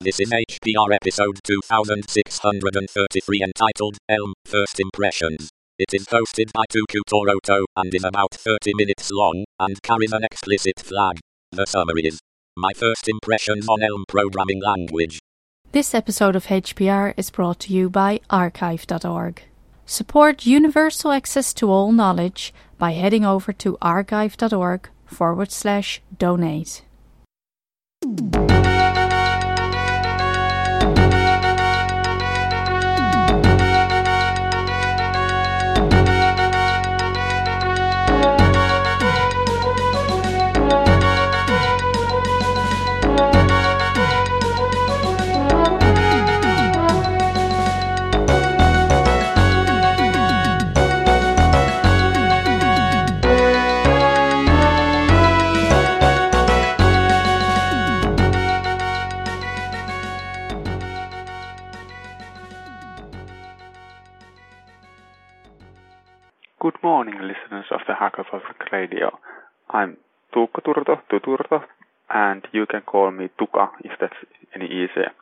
This 0.00 0.20
is 0.20 0.30
HPR 0.30 0.94
episode 0.94 1.40
2633 1.42 3.42
entitled 3.42 3.96
Elm 4.08 4.32
First 4.44 4.78
Impressions. 4.78 5.50
It 5.76 5.92
is 5.92 6.06
hosted 6.06 6.52
by 6.52 6.66
Tuukka 6.70 7.00
Turto 7.10 7.64
and 7.74 7.92
is 7.92 8.04
about 8.04 8.32
30 8.32 8.74
minutes 8.74 9.10
long 9.10 9.44
and 9.58 9.82
carries 9.82 10.12
an 10.12 10.22
explicit 10.22 10.78
flag. 10.78 11.18
The 11.50 11.66
summary 11.66 12.06
is 12.06 12.20
My 12.56 12.70
first 12.76 13.08
impressions 13.08 13.68
on 13.68 13.82
Elm 13.82 14.04
programming 14.06 14.62
language. 14.62 15.18
This 15.72 15.92
episode 15.92 16.36
of 16.36 16.46
HPR 16.46 17.14
is 17.16 17.30
brought 17.30 17.58
to 17.60 17.72
you 17.72 17.90
by 17.90 18.20
archive.org. 18.30 19.42
Support 19.84 20.46
universal 20.46 21.10
access 21.10 21.52
to 21.54 21.72
all 21.72 21.90
knowledge 21.90 22.54
by 22.78 22.92
heading 22.92 23.24
over 23.24 23.52
to 23.54 23.76
archive.org 23.82 24.90
forward 25.06 25.50
slash 25.50 26.00
donate. 26.16 26.82
Good 66.60 66.82
morning, 66.82 67.14
listeners 67.14 67.66
of 67.70 67.82
the 67.86 67.94
Hacker 67.94 68.24
Public 68.28 68.72
Radio. 68.72 69.16
I'm 69.70 69.96
Tuukka 70.34 70.60
Turto, 70.66 71.00
Tuturto, 71.08 71.62
and 72.10 72.44
you 72.50 72.66
can 72.66 72.80
call 72.80 73.12
me 73.12 73.28
Tuka 73.40 73.68
if 73.84 73.92
that's 74.00 74.16
any 74.56 74.66
easier. 74.66 75.12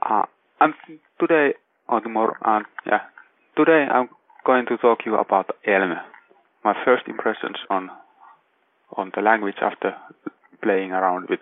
Uh, 0.00 0.22
I'm 0.58 0.72
today 1.20 1.52
or 1.86 2.00
tomorrow, 2.00 2.34
uh, 2.42 2.60
yeah, 2.86 3.00
today 3.58 3.88
I'm 3.92 4.08
going 4.46 4.64
to 4.68 4.78
talk 4.78 5.00
to 5.00 5.10
you 5.10 5.16
about 5.16 5.50
Elm. 5.66 5.96
My 6.64 6.72
first 6.82 7.02
impressions 7.08 7.58
on 7.68 7.90
on 8.96 9.12
the 9.14 9.20
language 9.20 9.56
after 9.60 9.96
playing 10.62 10.92
around 10.92 11.28
with 11.28 11.40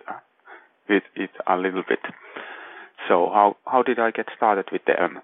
with 0.89 1.03
it 1.15 1.31
a 1.47 1.55
little 1.55 1.83
bit. 1.87 2.01
So 3.07 3.29
how 3.33 3.55
how 3.65 3.83
did 3.83 3.99
I 3.99 4.11
get 4.11 4.25
started 4.35 4.65
with 4.69 4.81
the 4.85 5.01
Elm? 5.01 5.19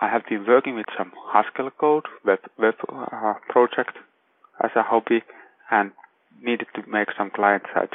I 0.00 0.08
have 0.08 0.26
been 0.28 0.46
working 0.46 0.74
with 0.74 0.86
some 0.96 1.12
Haskell 1.32 1.70
code 1.70 2.06
web 2.24 2.40
web 2.58 2.74
uh, 2.88 3.34
project 3.48 3.96
as 4.62 4.70
a 4.74 4.82
hobby 4.82 5.22
and 5.70 5.92
needed 6.40 6.66
to 6.74 6.82
make 6.88 7.08
some 7.16 7.30
client 7.30 7.62
side 7.74 7.94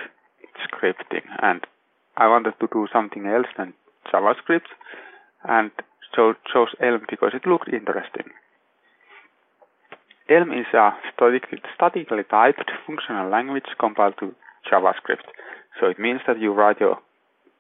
scripting 0.66 1.26
and 1.42 1.66
I 2.16 2.28
wanted 2.28 2.54
to 2.59 2.67
do 2.72 2.88
something 2.92 3.26
else 3.26 3.48
than 3.58 3.73
JavaScript 4.12 4.70
and 5.44 5.72
so 6.16 6.34
chose 6.52 6.70
Elm 6.81 7.02
because 7.09 7.31
it 7.34 7.45
looked 7.45 7.70
interesting. 7.70 8.32
Elm 10.30 10.52
is 10.52 10.66
a 10.73 10.92
statically, 11.14 11.59
statically 11.76 12.23
typed 12.30 12.72
functional 12.86 13.30
language 13.30 13.70
compiled 13.80 14.16
to 14.20 14.34
JavaScript. 14.70 15.28
So 15.80 15.88
it 15.88 16.00
means 16.00 16.22
that 16.28 16.39
you 16.39 16.52
write 16.54 16.80
your 16.80 16.98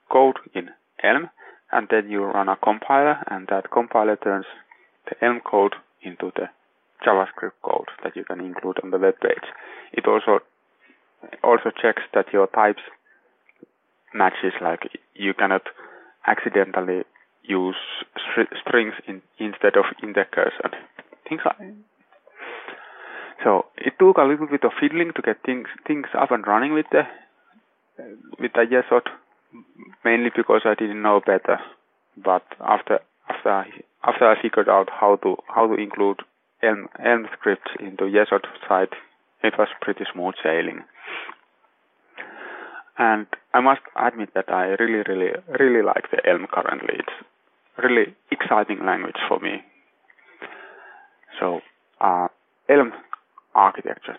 code 0.09 0.37
in 0.53 0.69
Elm 1.03 1.29
and 1.71 1.87
then 1.89 2.09
you 2.09 2.23
run 2.23 2.49
a 2.49 2.55
compiler 2.55 3.23
and 3.27 3.47
that 3.47 3.71
compiler 3.71 4.15
turns 4.15 4.45
the 5.09 5.25
Elm 5.25 5.41
code 5.41 5.75
into 6.01 6.31
the 6.35 6.49
JavaScript 7.05 7.59
code 7.63 7.87
that 8.03 8.15
you 8.15 8.23
can 8.23 8.39
include 8.39 8.79
on 8.83 8.91
the 8.91 8.97
web 8.97 9.15
page. 9.21 9.49
It 9.93 10.07
also 10.07 10.39
also 11.43 11.71
checks 11.81 12.03
that 12.13 12.31
your 12.31 12.47
types 12.47 12.81
matches 14.13 14.53
like 14.61 14.89
you 15.15 15.33
cannot 15.33 15.63
accidentally 16.25 17.03
use 17.43 17.75
strings 18.61 18.93
in, 19.07 19.21
instead 19.39 19.77
of 19.77 19.85
indexers 20.03 20.53
and 20.63 20.73
things 21.27 21.41
like 21.45 21.57
so 23.43 23.65
it 23.77 23.93
took 23.99 24.17
a 24.17 24.23
little 24.23 24.47
bit 24.47 24.63
of 24.63 24.71
fiddling 24.79 25.11
to 25.15 25.21
get 25.21 25.37
things 25.45 25.67
things 25.85 26.07
up 26.17 26.31
and 26.31 26.45
running 26.45 26.73
with 26.73 26.85
the 26.91 27.03
with 28.39 28.51
the 28.53 28.65
Yesod 28.65 29.07
mainly 30.03 30.31
because 30.35 30.61
I 30.65 30.75
didn't 30.75 31.01
know 31.01 31.21
better. 31.25 31.59
But 32.15 32.43
after 32.59 32.99
after 33.29 33.65
after 34.03 34.25
I 34.27 34.41
figured 34.41 34.69
out 34.69 34.89
how 34.89 35.17
to 35.17 35.35
how 35.47 35.67
to 35.67 35.81
include 35.81 36.21
Elm 36.63 36.87
Elm 37.03 37.27
scripts 37.37 37.71
into 37.79 38.05
Yesod 38.05 38.45
site, 38.67 38.93
it 39.43 39.53
was 39.57 39.67
pretty 39.81 40.05
smooth 40.13 40.35
sailing. 40.43 40.83
And 42.97 43.27
I 43.53 43.61
must 43.61 43.81
admit 43.95 44.29
that 44.33 44.49
I 44.49 44.75
really, 44.79 45.03
really, 45.07 45.31
really 45.59 45.83
like 45.83 46.09
the 46.09 46.27
Elm 46.27 46.47
currently. 46.51 46.95
It's 46.97 47.27
really 47.77 48.15
exciting 48.31 48.83
language 48.83 49.21
for 49.27 49.39
me. 49.39 49.61
So, 51.39 51.61
uh, 52.01 52.27
Elm 52.67 52.91
architecture. 53.53 54.17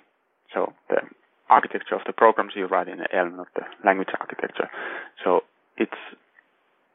So 0.54 0.72
the 0.88 1.03
architecture 1.50 1.94
of 1.94 2.03
the 2.06 2.12
programs 2.12 2.53
you 2.54 2.66
write 2.66 2.88
in 2.88 3.00
Elm, 3.12 3.36
not 3.36 3.48
the 3.54 3.62
language 3.84 4.09
architecture. 4.20 4.69
So 5.25 5.42
it's 5.76 6.00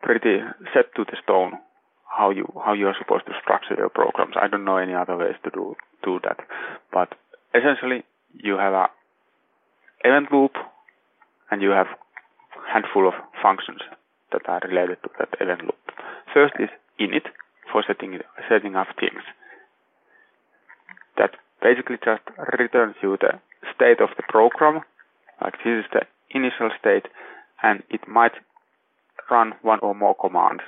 pretty 0.02 0.40
set 0.74 0.94
to 0.96 1.06
the 1.06 1.18
stone 1.24 1.54
how 2.18 2.30
you 2.30 2.46
how 2.64 2.74
you 2.74 2.88
are 2.88 2.96
supposed 3.00 3.26
to 3.26 3.34
structure 3.42 3.76
your 3.78 3.90
programs. 3.90 4.36
I 4.40 4.48
don't 4.48 4.66
know 4.66 4.78
any 4.78 4.94
other 4.94 5.18
ways 5.18 5.36
to 5.44 5.50
do 5.50 5.76
do 6.04 6.20
that, 6.24 6.38
but 6.92 7.10
essentially 7.56 8.04
you 8.34 8.58
have 8.58 8.74
a 8.74 8.90
event 10.04 10.32
loop 10.32 10.52
and 11.50 11.62
you 11.62 11.70
have 11.70 11.88
handful 12.72 13.08
of 13.08 13.14
functions 13.42 13.82
that 14.32 14.48
are 14.48 14.62
related 14.68 14.98
to 15.04 15.10
that 15.20 15.30
event 15.40 15.62
loop. 15.62 15.80
First 16.34 16.54
is 16.60 16.70
init 17.00 17.26
for 17.72 17.84
setting 17.88 18.20
setting 18.50 18.76
up 18.76 18.88
things. 19.00 19.24
That 21.18 21.32
basically 21.62 21.98
just 22.04 22.22
returns 22.60 22.96
you 23.02 23.18
the 23.20 23.40
state 23.76 24.02
of 24.02 24.10
the 24.18 24.24
program, 24.28 24.82
like 25.42 25.54
this 25.64 25.84
is 25.84 25.86
the 25.92 26.02
initial 26.32 26.70
state, 26.80 27.06
and 27.62 27.84
it 27.90 28.08
might 28.08 28.34
run 29.30 29.54
one 29.62 29.80
or 29.82 29.96
more 29.96 30.16
commands. 30.16 30.64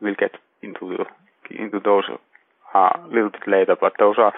We'll 0.00 0.14
get 0.14 0.32
into 0.62 1.04
into 1.50 1.80
those 1.80 2.04
a 2.74 2.78
uh, 2.78 3.06
little 3.08 3.30
bit 3.30 3.46
later, 3.46 3.76
but 3.78 3.92
those 3.98 4.16
are, 4.18 4.32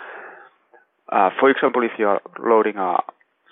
uh, 1.11 1.31
for 1.39 1.51
example, 1.51 1.83
if 1.85 1.93
you 1.99 2.09
are 2.09 2.21
loading 2.39 2.77
uh, 2.77 3.01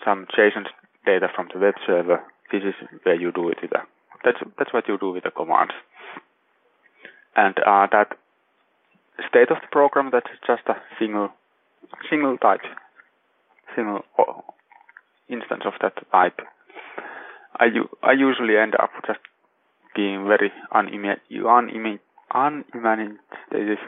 some 0.04 0.26
JSON 0.36 0.66
data 1.06 1.28
from 1.34 1.48
the 1.52 1.60
web 1.60 1.74
server, 1.86 2.20
this 2.50 2.62
is 2.64 2.74
where 3.04 3.14
you 3.14 3.30
do 3.32 3.48
it 3.50 3.58
with 3.62 3.70
the, 3.70 3.78
that's 4.24 4.38
that's 4.58 4.72
what 4.72 4.88
you 4.88 4.98
do 4.98 5.10
with 5.10 5.24
the 5.24 5.30
commands. 5.30 5.72
And 7.36 7.56
uh, 7.58 7.86
that 7.92 8.16
state 9.28 9.50
of 9.50 9.58
the 9.60 9.70
program 9.70 10.10
that 10.12 10.24
is 10.32 10.38
just 10.46 10.62
a 10.66 10.76
single 10.98 11.30
single 12.10 12.36
type, 12.38 12.60
single 13.74 14.02
instance 15.28 15.62
of 15.64 15.74
that 15.80 15.94
type. 16.10 16.40
I, 17.58 17.66
I 18.02 18.12
usually 18.12 18.56
end 18.56 18.74
up 18.74 18.90
just 19.06 19.20
being 19.94 20.26
very 20.26 20.52
unimaginative, 20.72 22.00
unimaginative 22.32 23.78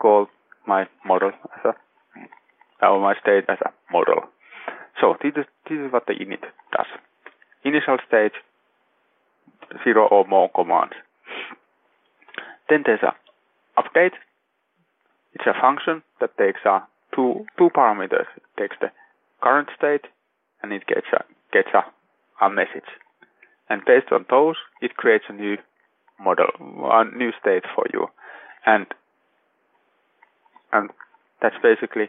call 0.00 0.26
my 0.66 0.86
model 1.04 1.30
as 1.56 1.64
a, 1.64 2.86
or 2.86 3.00
my 3.00 3.14
state 3.20 3.44
as 3.48 3.58
a 3.64 3.72
model. 3.92 4.24
So 5.00 5.16
this 5.22 5.32
is, 5.36 5.44
this 5.68 5.78
is 5.78 5.92
what 5.92 6.06
the 6.06 6.14
init 6.14 6.42
does. 6.76 6.86
Initial 7.64 7.98
state, 8.06 8.32
zero 9.82 10.08
or 10.10 10.26
more 10.26 10.50
commands. 10.54 10.94
Then 12.68 12.82
there's 12.84 13.02
a 13.02 13.14
update. 13.80 14.14
It's 15.34 15.46
a 15.46 15.60
function 15.60 16.02
that 16.20 16.36
takes 16.38 16.60
a 16.64 16.82
two 17.14 17.46
two 17.58 17.70
parameters. 17.70 18.26
It 18.36 18.42
takes 18.58 18.76
the 18.80 18.90
current 19.44 19.68
state 19.76 20.06
and 20.62 20.72
it 20.72 20.86
gets 20.86 21.06
a 21.12 21.22
gets 21.52 21.68
a, 21.74 21.84
a 22.44 22.48
message. 22.50 22.88
And 23.68 23.82
based 23.84 24.10
on 24.10 24.24
those, 24.30 24.56
it 24.80 24.96
creates 24.96 25.24
a 25.28 25.32
new 25.34 25.56
model, 26.18 26.46
a 26.58 27.04
new 27.04 27.30
state 27.40 27.64
for 27.74 27.84
you. 27.92 28.06
And 28.64 28.86
and 30.72 30.90
that's 31.42 31.56
basically 31.62 32.08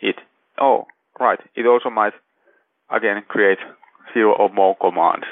it. 0.00 0.16
Oh, 0.58 0.86
right. 1.20 1.38
It 1.54 1.66
also 1.66 1.90
might 1.90 2.14
again 2.90 3.22
create 3.28 3.58
zero 4.14 4.32
or 4.32 4.48
more 4.48 4.76
commands. 4.80 5.26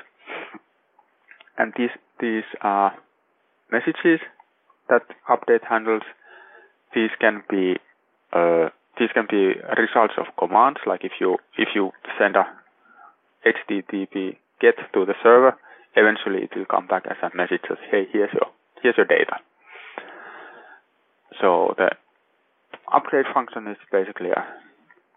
And 1.56 1.72
these 1.78 1.94
these 2.20 2.44
uh, 2.62 2.90
messages 3.72 4.20
that 4.90 5.02
update 5.30 5.64
handles, 5.68 6.02
these 6.94 7.10
can 7.20 7.42
be 7.48 7.76
uh, 8.32 8.68
these 8.98 9.10
can 9.12 9.26
be 9.28 9.54
results 9.76 10.14
of 10.18 10.26
commands. 10.38 10.80
Like 10.86 11.04
if 11.04 11.12
you 11.20 11.38
if 11.56 11.68
you 11.74 11.90
send 12.18 12.36
a 12.36 12.44
HTTP 13.46 14.36
get 14.60 14.76
to 14.92 15.04
the 15.04 15.14
server, 15.22 15.56
eventually 15.96 16.44
it 16.44 16.56
will 16.56 16.64
come 16.64 16.86
back 16.86 17.04
as 17.10 17.16
a 17.22 17.34
message 17.36 17.62
that 17.68 17.78
hey, 17.90 18.06
here's 18.12 18.32
your 18.32 18.48
here's 18.82 18.96
your 18.96 19.06
data. 19.06 19.36
So 21.40 21.74
the 21.76 21.90
upgrade 22.92 23.26
function 23.32 23.66
is 23.66 23.76
basically 23.90 24.30
a 24.30 24.44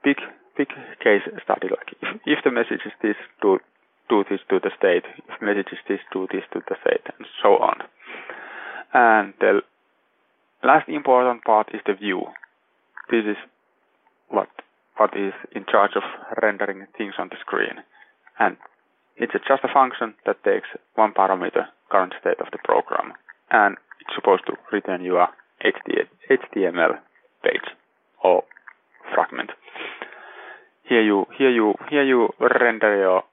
big 0.03 0.17
big 0.57 0.69
case 1.03 1.21
study. 1.43 1.67
Like 1.69 1.93
if, 2.01 2.21
if 2.25 2.39
the 2.43 2.51
message 2.51 2.81
is 2.85 2.93
this, 3.01 3.15
do 3.41 3.59
do 4.09 4.23
this 4.29 4.39
to 4.49 4.59
the 4.59 4.71
state. 4.77 5.03
If 5.29 5.41
message 5.41 5.67
is 5.71 5.79
this, 5.87 5.99
do 6.11 6.27
this 6.31 6.43
to 6.53 6.61
the 6.67 6.75
state, 6.81 7.05
and 7.17 7.27
so 7.43 7.57
on. 7.57 7.77
And 8.93 9.33
the 9.39 9.61
last 10.63 10.89
important 10.89 11.43
part 11.43 11.67
is 11.73 11.81
the 11.85 11.93
view. 11.93 12.23
This 13.11 13.25
is 13.25 13.37
what 14.97 15.15
is 15.15 15.33
in 15.55 15.65
charge 15.65 15.91
of 15.95 16.03
rendering 16.41 16.87
things 16.97 17.13
on 17.17 17.29
the 17.29 17.37
screen. 17.39 17.81
And 18.39 18.57
it's 19.15 19.33
just 19.33 19.63
a 19.63 19.73
function 19.73 20.13
that 20.25 20.43
takes 20.43 20.67
one 20.95 21.13
parameter, 21.13 21.65
current 21.89 22.13
state 22.19 22.39
of 22.39 22.51
the 22.51 22.59
program, 22.63 23.13
and 23.49 23.77
it's 24.01 24.15
supposed 24.15 24.45
to 24.47 24.53
return 24.71 25.03
you 25.03 25.17
a 25.17 25.27
HTML 25.63 26.99
page 27.43 27.67
or 28.23 28.43
fragment. 29.13 29.51
Here 30.83 31.01
you 31.01 31.25
here 31.37 31.49
you 31.49 31.73
here 31.89 32.03
you 32.03 32.29
render 32.39 32.97
your 32.97 33.23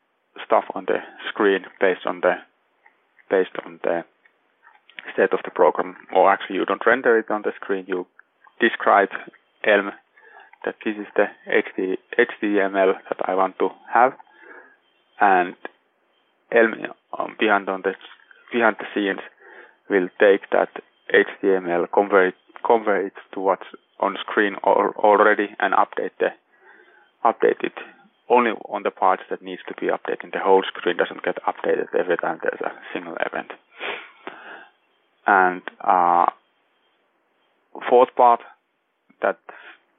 stuff 0.45 0.65
on 0.75 0.87
the 0.87 0.99
screen 1.29 1.67
based 1.81 2.07
on 2.07 2.21
the 2.21 2.35
based 3.31 3.57
on 3.65 3.81
the 3.83 4.05
state 5.13 5.33
of 5.33 5.41
the 5.45 5.51
program, 5.51 5.97
or 6.15 6.33
actually 6.33 6.57
you 6.57 6.65
don't 6.65 6.85
render 6.87 7.19
it 7.19 7.31
on 7.31 7.43
the 7.43 7.53
screen. 7.61 7.85
You 7.87 8.07
describe 8.61 9.11
Elm 9.65 9.93
that 10.65 10.77
this 10.85 10.97
is 10.97 11.07
the 11.17 11.27
HD, 11.49 11.97
HTML 12.19 12.95
that 13.09 13.29
I 13.29 13.35
want 13.35 13.59
to 13.59 13.71
have, 13.93 14.13
and 15.21 15.55
Elm 16.53 16.75
um, 17.19 17.37
behind 17.39 17.69
on 17.69 17.83
the 17.83 17.95
behind 18.53 18.77
the 18.79 18.87
scenes 18.95 19.21
will 19.91 20.09
take 20.21 20.49
that 20.51 20.71
HTML, 21.13 21.87
convert 21.93 22.35
convert 22.65 23.07
it 23.07 23.13
to 23.33 23.41
what's 23.41 23.67
on 24.01 24.17
screen 24.21 24.57
or, 24.63 24.97
already, 24.97 25.49
and 25.59 25.75
update 25.75 26.13
the 26.19 26.31
update 27.25 27.63
it 27.63 27.73
only 28.29 28.53
on 28.69 28.83
the 28.83 28.91
parts 28.91 29.23
that 29.31 29.43
needs 29.43 29.63
to 29.69 29.75
be 29.75 29.89
updated. 29.89 30.33
The 30.33 30.39
whole 30.39 30.63
screen 30.67 30.97
doesn't 30.97 31.23
get 31.23 31.39
updated 31.45 31.95
every 31.99 32.17
time 32.17 32.41
there's 32.43 32.61
a 32.61 32.73
single 32.93 33.17
event. 33.21 33.53
And 35.27 35.63
uh, 35.81 36.27
fourth 37.89 38.15
part 38.17 38.41
that 39.23 39.39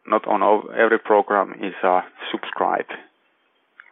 not 0.08 0.28
on 0.28 0.42
every 0.78 1.00
program 1.00 1.54
is 1.62 1.74
uh, 1.84 2.02
subscribe. 2.32 2.90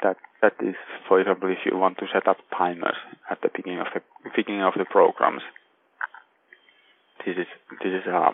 That 0.01 0.17
that 0.41 0.53
is, 0.59 0.75
for 1.07 1.19
example, 1.19 1.49
if 1.49 1.59
you 1.65 1.77
want 1.77 1.97
to 1.99 2.05
set 2.11 2.27
up 2.27 2.37
timers 2.55 2.97
at 3.29 3.41
the 3.41 3.49
beginning 3.55 3.79
of 3.79 3.87
the 3.93 4.01
beginning 4.35 4.61
of 4.61 4.73
the 4.77 4.85
programs. 4.85 5.41
This 7.25 7.37
is 7.37 7.47
this 7.81 7.93
is 7.93 8.07
uh, 8.07 8.31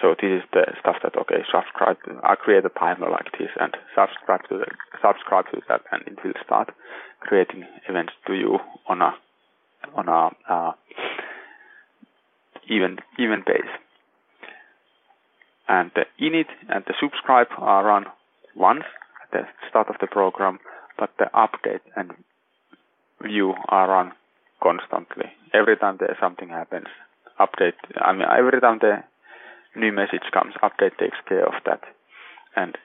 so 0.00 0.14
this 0.20 0.30
is 0.30 0.42
the 0.52 0.66
stuff 0.80 0.96
that 1.02 1.16
okay, 1.16 1.42
subscribe. 1.50 1.96
I 2.22 2.34
create 2.34 2.64
a 2.64 2.68
timer 2.68 3.10
like 3.10 3.32
this 3.38 3.50
and 3.58 3.74
subscribe 3.94 4.46
to 4.50 4.58
the, 4.58 4.66
subscribe 5.00 5.46
to 5.52 5.62
that, 5.68 5.80
and 5.90 6.02
it 6.06 6.18
will 6.22 6.34
start 6.44 6.74
creating 7.20 7.64
events 7.88 8.12
to 8.26 8.34
you 8.34 8.58
on 8.86 9.00
a 9.00 9.14
on 9.96 10.08
a 10.08 10.52
uh, 10.52 10.72
even 12.68 12.98
even 13.18 13.42
base 13.46 13.72
and 15.68 15.90
the 15.94 16.04
init 16.20 16.48
and 16.68 16.84
the 16.86 16.94
subscribe 17.00 17.48
are 17.58 17.84
run 17.84 18.06
once 18.54 18.84
at 19.22 19.30
the 19.32 19.68
start 19.68 19.88
of 19.88 19.96
the 20.00 20.06
program, 20.06 20.58
but 20.98 21.10
the 21.18 21.26
update 21.34 21.80
and 21.96 22.12
view 23.22 23.54
are 23.68 23.88
run 23.88 24.12
constantly. 24.62 25.26
Every 25.52 25.76
time 25.76 25.96
there 25.98 26.16
something 26.20 26.48
happens, 26.48 26.88
update. 27.40 27.74
I 27.96 28.12
mean, 28.12 28.26
every 28.28 28.60
time 28.60 28.78
the 28.80 29.02
new 29.76 29.92
message 29.92 30.24
comes, 30.32 30.54
update 30.62 30.98
takes 30.98 31.16
care 31.28 31.46
of 31.46 31.54
that, 31.64 31.80
and 32.56 32.76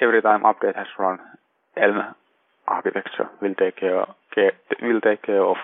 every 0.00 0.22
time 0.22 0.42
update 0.42 0.76
has 0.76 0.86
run, 0.98 1.18
Elm 1.76 2.14
architecture 2.66 3.28
will 3.42 3.54
take 3.54 3.76
care, 3.76 4.06
care 4.34 4.52
will 4.80 5.00
take 5.00 5.22
care 5.22 5.44
of 5.44 5.56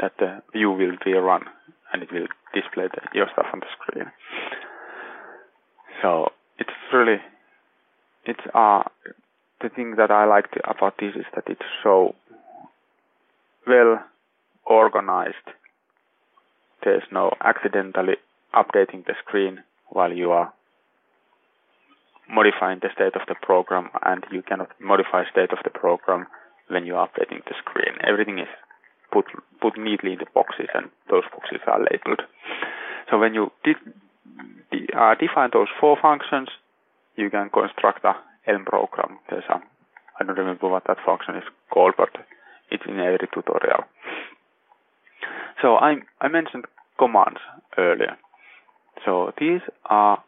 that 0.00 0.12
the 0.18 0.42
view 0.52 0.70
will 0.70 0.96
be 1.04 1.12
run 1.12 1.42
and 1.92 2.02
it 2.02 2.12
will 2.12 2.26
display 2.54 2.88
the, 2.88 3.00
your 3.14 3.26
stuff 3.32 3.46
on 3.52 3.60
the 3.60 3.66
screen. 3.76 4.10
So 6.00 6.32
it's 6.58 6.70
really, 6.92 7.20
it's 8.24 8.40
uh, 8.54 8.82
the 9.60 9.68
thing 9.68 9.94
that 9.96 10.10
I 10.10 10.24
like 10.24 10.46
about 10.64 10.94
this 10.98 11.14
is 11.14 11.26
that 11.34 11.44
it's 11.46 11.60
so 11.82 12.14
well 13.66 14.02
organized. 14.64 15.48
There's 16.84 17.04
no 17.12 17.32
accidentally 17.40 18.16
updating 18.54 19.06
the 19.06 19.14
screen 19.24 19.62
while 19.88 20.12
you 20.12 20.32
are 20.32 20.52
modifying 22.28 22.80
the 22.80 22.88
state 22.94 23.14
of 23.14 23.22
the 23.28 23.34
program 23.40 23.90
and 24.02 24.24
you 24.32 24.42
cannot 24.42 24.70
modify 24.80 25.22
state 25.30 25.52
of 25.52 25.58
the 25.64 25.70
program 25.70 26.26
when 26.68 26.86
you're 26.86 26.96
updating 26.96 27.44
the 27.44 27.54
screen. 27.60 27.94
Everything 28.02 28.38
is 28.38 28.48
put 29.12 29.26
put 29.60 29.78
neatly 29.78 30.12
in 30.12 30.18
the 30.18 30.26
boxes, 30.34 30.68
and 30.74 30.90
those 31.10 31.24
boxes 31.30 31.60
are 31.66 31.80
labeled. 31.80 32.22
So 33.10 33.18
when 33.18 33.34
you 33.34 33.52
de- 33.64 33.74
de- 34.72 34.92
uh, 34.96 35.14
define 35.14 35.50
those 35.52 35.68
four 35.80 35.96
functions, 36.00 36.48
you 37.16 37.30
can 37.30 37.50
construct 37.50 38.04
a 38.04 38.14
Elm 38.46 38.64
program. 38.64 39.18
There's 39.30 39.44
a 39.48 39.60
I 40.18 40.24
don't 40.24 40.38
remember 40.38 40.68
what 40.68 40.84
that 40.86 40.98
function 41.04 41.36
is 41.36 41.44
called, 41.70 41.94
but 41.96 42.10
it's 42.70 42.82
in 42.88 42.98
every 42.98 43.28
tutorial. 43.32 43.84
So 45.60 45.76
I 45.76 45.96
I 46.20 46.28
mentioned 46.28 46.64
commands 46.98 47.40
earlier. 47.78 48.16
So 49.04 49.32
these 49.38 49.60
are 49.86 50.22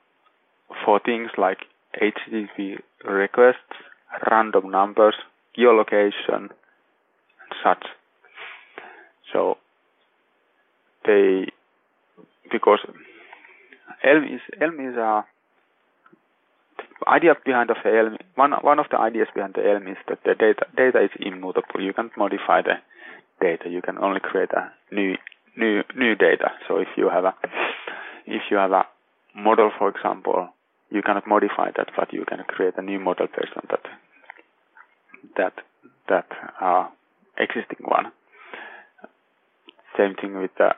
for 0.85 1.01
things 1.01 1.31
like 1.39 1.59
HTTP 2.01 2.79
requests, 3.05 3.77
random 4.31 4.71
numbers, 4.71 5.15
geolocation, 5.57 6.51
and 6.51 7.53
such. 7.63 7.85
So 9.35 9.59
they 11.05 11.47
because 12.51 12.79
Elm 14.03 14.25
is 14.25 14.41
Elm 14.61 14.81
is 14.81 14.97
a 14.97 15.25
idea 17.07 17.35
behind 17.45 17.71
of 17.71 17.77
the 17.83 17.91
Elm. 17.91 18.17
One 18.37 18.53
one 18.63 18.79
of 18.79 18.87
the 18.91 18.99
ideas 18.99 19.29
behind 19.35 19.55
the 19.55 19.69
Elm 19.69 19.89
is 19.89 19.99
that 20.09 20.21
the 20.25 20.35
data 20.35 20.67
data 20.77 21.03
is 21.03 21.11
immutable. 21.19 21.81
You 21.81 21.93
can't 21.93 22.17
modify 22.17 22.63
the 22.63 22.79
data. 23.41 23.69
You 23.69 23.83
can 23.83 23.99
only 23.99 24.21
create 24.21 24.53
a 24.53 24.73
new 24.95 25.17
new 25.57 25.83
new 25.97 26.14
data. 26.14 26.53
So 26.69 26.79
if 26.79 26.88
you 26.97 27.11
have 27.11 27.25
a 27.25 27.35
if 28.26 28.43
you 28.50 28.57
have 28.57 28.73
a 28.73 28.87
model, 29.35 29.71
for 29.76 29.88
example, 29.88 30.49
you 30.91 31.03
cannot 31.03 31.26
modify 31.26 31.71
that, 31.76 31.88
but 31.97 32.12
you 32.12 32.25
can 32.25 32.38
create 32.47 32.75
a 32.76 32.83
new 32.83 33.00
model 33.00 33.26
based 33.26 33.57
on 33.57 33.67
that 33.71 33.85
that 35.37 35.55
that 36.09 36.26
uh, 36.61 36.88
existing 37.37 37.85
one. 37.85 38.12
Same 39.97 40.15
thing 40.15 40.41
with 40.41 40.51
the 40.59 40.71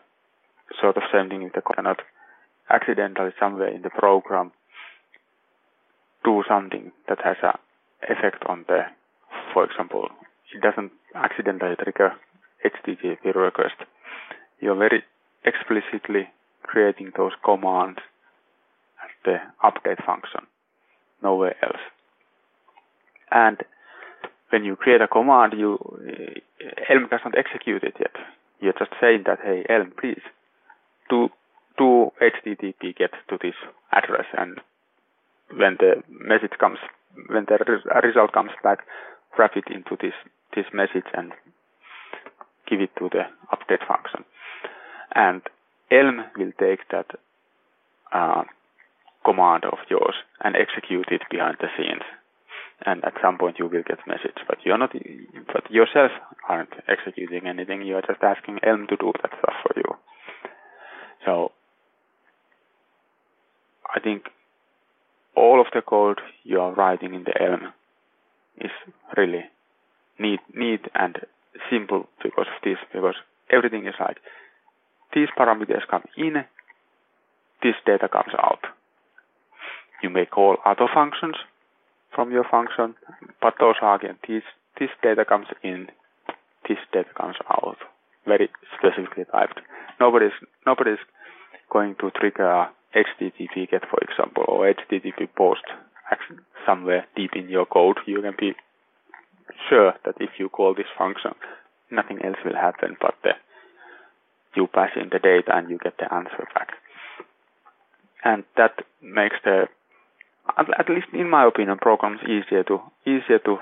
sort 0.81 0.97
of 0.97 1.03
same 1.13 1.29
thing 1.29 1.45
with 1.45 1.53
the 1.55 1.63
cannot 1.63 2.01
accidentally 2.71 3.31
somewhere 3.39 3.69
in 3.69 3.83
the 3.83 3.91
program 3.91 4.53
do 6.25 6.43
something 6.49 6.93
that 7.09 7.19
has 7.25 7.37
a 7.43 7.59
effect 8.03 8.45
on 8.47 8.65
the, 8.69 8.81
for 9.53 9.65
example, 9.65 10.09
it 10.55 10.61
doesn't 10.61 10.93
accidentally 11.15 11.77
trigger 11.77 12.13
HTTP 12.65 13.35
request. 13.35 13.77
You're 14.61 14.77
very 14.77 15.05
explicitly 15.45 16.29
creating 16.63 17.13
those 17.17 17.33
commands 17.45 17.99
as 19.03 19.11
the 19.25 19.37
update 19.63 20.05
function, 20.05 20.47
nowhere 21.23 21.57
else. 21.63 21.81
And 23.31 23.59
when 24.51 24.65
you 24.65 24.77
create 24.77 25.01
a 25.01 25.09
command, 25.09 25.55
you 25.57 25.79
eh, 26.09 26.41
Elm 26.91 27.09
doesn't 27.11 27.37
execute 27.37 27.83
it 27.85 27.95
yet. 27.99 28.15
You're 28.61 28.73
just 28.79 28.93
saying 29.01 29.25
that, 29.27 29.39
hey, 29.43 29.65
Elm, 29.69 29.93
please 29.99 30.23
do 31.11 31.29
do 31.79 32.11
HTTP 32.23 32.97
get 32.97 33.11
to 33.29 33.39
this 33.41 33.55
address, 33.93 34.25
and 34.37 34.61
when 35.55 35.77
the 35.79 36.03
message 36.09 36.57
comes, 36.59 36.79
when 37.29 37.45
the 37.47 37.59
result 38.03 38.33
comes 38.33 38.51
back, 38.63 38.79
wrap 39.39 39.57
it 39.57 39.65
into 39.71 39.97
this 40.01 40.15
this 40.55 40.65
message 40.73 41.07
and 41.15 41.33
give 42.69 42.81
it 42.81 42.91
to 42.99 43.11
the 43.11 43.25
update 43.53 43.87
function. 43.87 44.25
And 45.15 45.43
Elm 45.91 46.25
will 46.37 46.53
take 46.59 46.81
that 46.91 47.07
uh, 48.13 48.45
command 49.25 49.65
of 49.65 49.79
yours 49.89 50.15
and 50.41 50.57
execute 50.57 51.07
it 51.11 51.23
behind 51.31 51.59
the 51.61 51.69
scenes 51.77 52.03
and 52.85 53.04
at 53.04 53.14
some 53.23 53.38
point 53.38 53.59
you 53.59 53.64
will 53.64 53.83
get 53.83 54.06
message. 54.06 54.37
But 54.47 54.59
you're 54.64 54.78
not, 54.78 54.92
but 55.52 55.71
yourself 55.71 56.11
aren't 56.49 56.73
executing 56.88 57.47
anything. 57.47 57.83
You 57.83 57.97
are 57.97 58.02
just 58.02 58.23
asking 58.23 58.59
Elm 58.62 58.87
to 58.88 58.97
do 58.97 59.12
that 59.23 59.30
stuff 59.38 59.54
for 59.62 59.73
you. 59.76 59.97
So 61.25 61.52
I 63.95 64.00
think 64.00 64.25
all 65.35 65.61
of 65.61 65.66
the 65.75 65.83
code 65.83 66.21
you 66.45 66.61
are 66.61 66.73
writing 66.73 67.14
in 67.14 67.25
the 67.25 67.40
Elm 67.40 67.73
is 68.59 68.71
really 69.16 69.45
neat, 70.18 70.40
neat 70.54 70.80
and 70.95 71.18
simple 71.71 72.09
because 72.23 72.47
of 72.47 72.62
this, 72.62 72.78
because 72.92 73.14
everything 73.50 73.87
is 73.87 73.95
like 73.99 74.18
these 75.14 75.28
parameters 75.38 75.87
come 75.90 76.04
in, 76.16 76.45
this 77.62 77.75
data 77.85 78.09
comes 78.09 78.33
out. 78.38 78.61
You 80.02 80.11
may 80.11 80.26
call 80.26 80.56
other 80.64 80.88
functions 80.92 81.37
from 82.17 82.33
your 82.33 82.45
function, 82.51 82.97
but 83.41 83.55
are 83.63 83.95
again 83.95 84.19
this 84.27 84.43
this 84.81 84.91
data 85.03 85.25
comes 85.25 85.47
in, 85.63 85.87
this 86.69 86.79
data 86.93 87.09
comes 87.17 87.37
out, 87.49 87.77
very 88.27 88.51
specifically 88.77 89.25
typed. 89.31 89.61
Nobody's 90.01 90.37
nobody's 90.67 90.99
going 91.71 91.95
to 92.01 92.11
trigger 92.11 92.69
HTTP 92.95 93.71
GET, 93.71 93.85
for 93.89 94.01
example, 94.01 94.45
or 94.49 94.73
HTTP 94.73 95.29
POST 95.37 95.65
somewhere 96.67 97.07
deep 97.15 97.33
in 97.35 97.49
your 97.49 97.67
code. 97.67 97.99
You 98.07 98.23
can 98.23 98.35
be 98.39 98.55
sure 99.69 99.95
that 100.05 100.15
if 100.21 100.31
you 100.39 100.49
call 100.49 100.75
this 100.75 100.91
function, 100.99 101.33
nothing 101.91 102.19
else 102.25 102.37
will 102.45 102.57
happen 102.57 102.97
but 103.01 103.15
the, 103.23 103.31
you 104.55 104.67
pass 104.67 104.91
in 104.97 105.11
the 105.11 105.19
data 105.19 105.55
and 105.55 105.71
you 105.71 105.79
get 105.79 105.99
the 105.99 106.13
answer 106.13 106.49
back. 106.55 106.71
And 108.25 108.45
that 108.57 108.85
makes 109.03 109.37
the, 109.45 109.69
at 110.57 110.88
least 110.88 111.09
in 111.12 111.29
my 111.31 111.47
opinion, 111.47 111.79
programs 111.79 112.21
easier 112.23 112.62
to 112.65 112.81
easier 113.07 113.38
to 113.45 113.59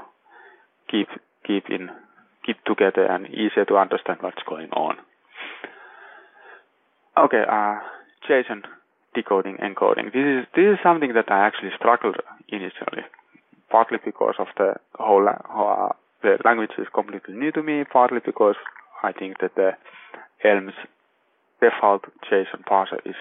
keep 0.90 1.08
keep 1.46 1.68
in 1.68 1.90
keep 2.44 2.62
together 2.64 3.04
and 3.04 3.26
easier 3.28 3.64
to 3.66 3.76
understand 3.76 4.18
what's 4.20 4.42
going 4.48 4.70
on. 4.70 4.96
Okay, 7.16 7.42
uh, 7.48 7.78
JSON 8.28 8.62
decoding 9.14 9.56
encoding. 9.56 10.12
This 10.12 10.26
is 10.26 10.46
this 10.54 10.74
is 10.74 10.78
something 10.82 11.14
that 11.14 11.30
I 11.30 11.46
actually 11.46 11.70
struggled 11.76 12.16
initially, 12.48 13.04
partly 13.70 13.98
because 14.04 14.34
of 14.38 14.48
the 14.56 14.74
whole 14.94 15.28
uh, 15.28 15.88
the 16.22 16.38
language 16.44 16.72
is 16.78 16.86
completely 16.94 17.34
new 17.34 17.52
to 17.52 17.62
me, 17.62 17.84
partly 17.84 18.20
because 18.24 18.56
I 19.02 19.12
think 19.12 19.38
that 19.40 19.54
the 19.54 19.72
Elm's 20.44 20.74
default 21.60 22.04
JSON 22.30 22.64
parser 22.68 22.98
is 23.06 23.16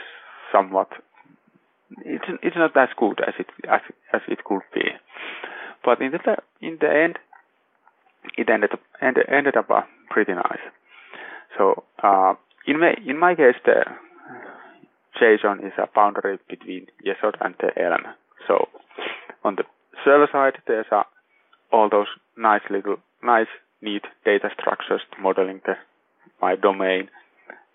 somewhat 0.51 0.89
it's 2.05 2.25
it's 2.41 2.55
not 2.55 2.75
as 2.75 2.89
good 2.97 3.19
as 3.25 3.33
it 3.39 3.47
as 3.69 3.81
as 4.13 4.21
it 4.27 4.43
could 4.43 4.63
be. 4.73 4.85
But 5.83 6.01
in 6.01 6.12
the 6.12 6.38
in 6.62 6.77
the 6.79 6.89
end, 6.89 7.19
it 8.38 8.50
ended 8.50 8.71
up 8.73 8.79
ended, 9.01 9.57
up 9.57 9.69
uh, 9.69 9.81
pretty 10.09 10.33
nice. 10.33 10.63
So 11.57 11.83
uh, 12.01 12.35
in 12.65 12.79
my 12.79 12.95
in 13.05 13.19
my 13.19 13.35
case, 13.35 13.55
the 13.65 13.85
JSON 15.21 15.65
is 15.65 15.73
a 15.77 15.88
boundary 15.93 16.39
between 16.50 16.88
Yesod 17.05 17.35
and 17.41 17.55
the 17.59 17.69
Elm. 17.81 18.03
So 18.47 18.67
on 19.43 19.55
the 19.55 19.63
server 20.03 20.27
side, 20.31 20.57
there's 20.67 20.88
a, 20.91 21.03
all 21.71 21.89
those 21.89 22.07
nice 22.38 22.62
little, 22.69 22.97
nice, 23.21 23.47
neat 23.81 24.03
data 24.25 24.50
structures 24.59 25.01
modeling 25.21 25.62
the 25.65 25.73
my 26.41 26.55
domain, 26.55 27.09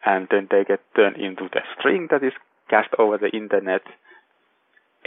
and 0.04 0.28
then 0.30 0.48
they 0.50 0.64
get 0.64 0.80
turned 0.94 1.16
into 1.16 1.48
the 1.52 1.60
string 1.78 2.08
that 2.10 2.22
is 2.22 2.32
cast 2.68 2.88
over 2.98 3.18
the 3.18 3.30
internet. 3.30 3.82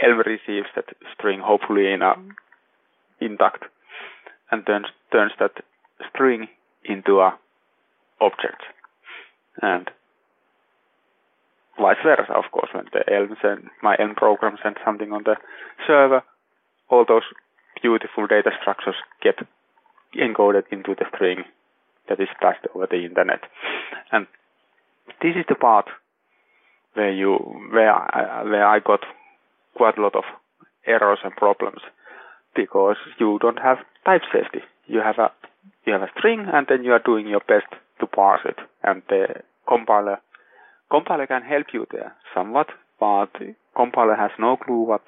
Elm 0.00 0.18
receives 0.18 0.68
that 0.74 0.86
string, 1.14 1.40
hopefully 1.40 1.92
in 1.92 2.02
a 2.02 2.14
intact, 3.20 3.64
and 4.50 4.66
turns 4.66 4.86
turns 5.10 5.32
that 5.38 5.52
string 6.08 6.48
into 6.84 7.20
a 7.20 7.38
object. 8.20 8.62
And 9.60 9.90
vice 11.78 11.96
versa, 12.02 12.32
of 12.32 12.50
course, 12.50 12.70
when 12.72 12.86
the 12.92 13.04
Elm 13.12 13.36
send, 13.42 13.70
my 13.82 13.96
Elm 13.98 14.14
program 14.14 14.56
sends 14.62 14.78
something 14.84 15.12
on 15.12 15.22
the 15.24 15.36
server, 15.86 16.22
all 16.88 17.04
those 17.06 17.22
beautiful 17.80 18.26
data 18.26 18.50
structures 18.60 18.96
get 19.22 19.36
encoded 20.16 20.64
into 20.70 20.94
the 20.94 21.06
string 21.14 21.44
that 22.08 22.20
is 22.20 22.28
passed 22.40 22.66
over 22.74 22.86
the 22.90 23.04
internet. 23.04 23.40
And 24.10 24.26
this 25.22 25.36
is 25.36 25.44
the 25.48 25.54
part 25.54 25.86
where 26.94 27.12
you 27.12 27.36
where 27.72 27.92
I, 27.92 28.42
where 28.44 28.66
I 28.66 28.78
got 28.80 29.00
quite 29.76 29.98
a 29.98 30.02
lot 30.02 30.14
of 30.14 30.24
errors 30.86 31.18
and 31.24 31.34
problems 31.36 31.80
because 32.54 32.96
you 33.18 33.38
don't 33.40 33.58
have 33.58 33.78
type 34.04 34.22
safety. 34.32 34.64
You 34.86 35.00
have 35.00 35.18
a 35.18 35.30
you 35.86 35.92
have 35.92 36.02
a 36.02 36.10
string 36.18 36.46
and 36.52 36.66
then 36.68 36.84
you 36.84 36.92
are 36.92 37.02
doing 37.04 37.26
your 37.26 37.40
best 37.40 37.70
to 38.00 38.06
parse 38.06 38.42
it 38.44 38.58
and 38.82 39.02
the 39.08 39.42
compiler 39.68 40.18
compiler 40.90 41.26
can 41.26 41.42
help 41.42 41.66
you 41.72 41.86
there 41.90 42.14
somewhat 42.34 42.68
but 43.02 43.32
compiler 43.74 44.14
has 44.14 44.30
no 44.38 44.56
clue 44.56 44.82
what, 44.82 45.02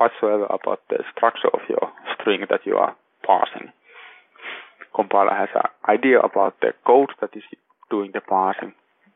whatsoever 0.00 0.46
about 0.46 0.80
the 0.90 0.98
structure 1.14 1.46
of 1.54 1.60
your 1.68 1.92
string 2.18 2.44
that 2.50 2.66
you 2.66 2.76
are 2.76 2.96
parsing. 3.24 3.70
Compiler 4.94 5.30
has 5.30 5.48
an 5.54 5.70
idea 5.88 6.18
about 6.18 6.58
the 6.60 6.72
code 6.84 7.10
that 7.20 7.30
is 7.36 7.44
doing 7.88 8.10
the 8.12 8.20
parsing, 8.20 8.72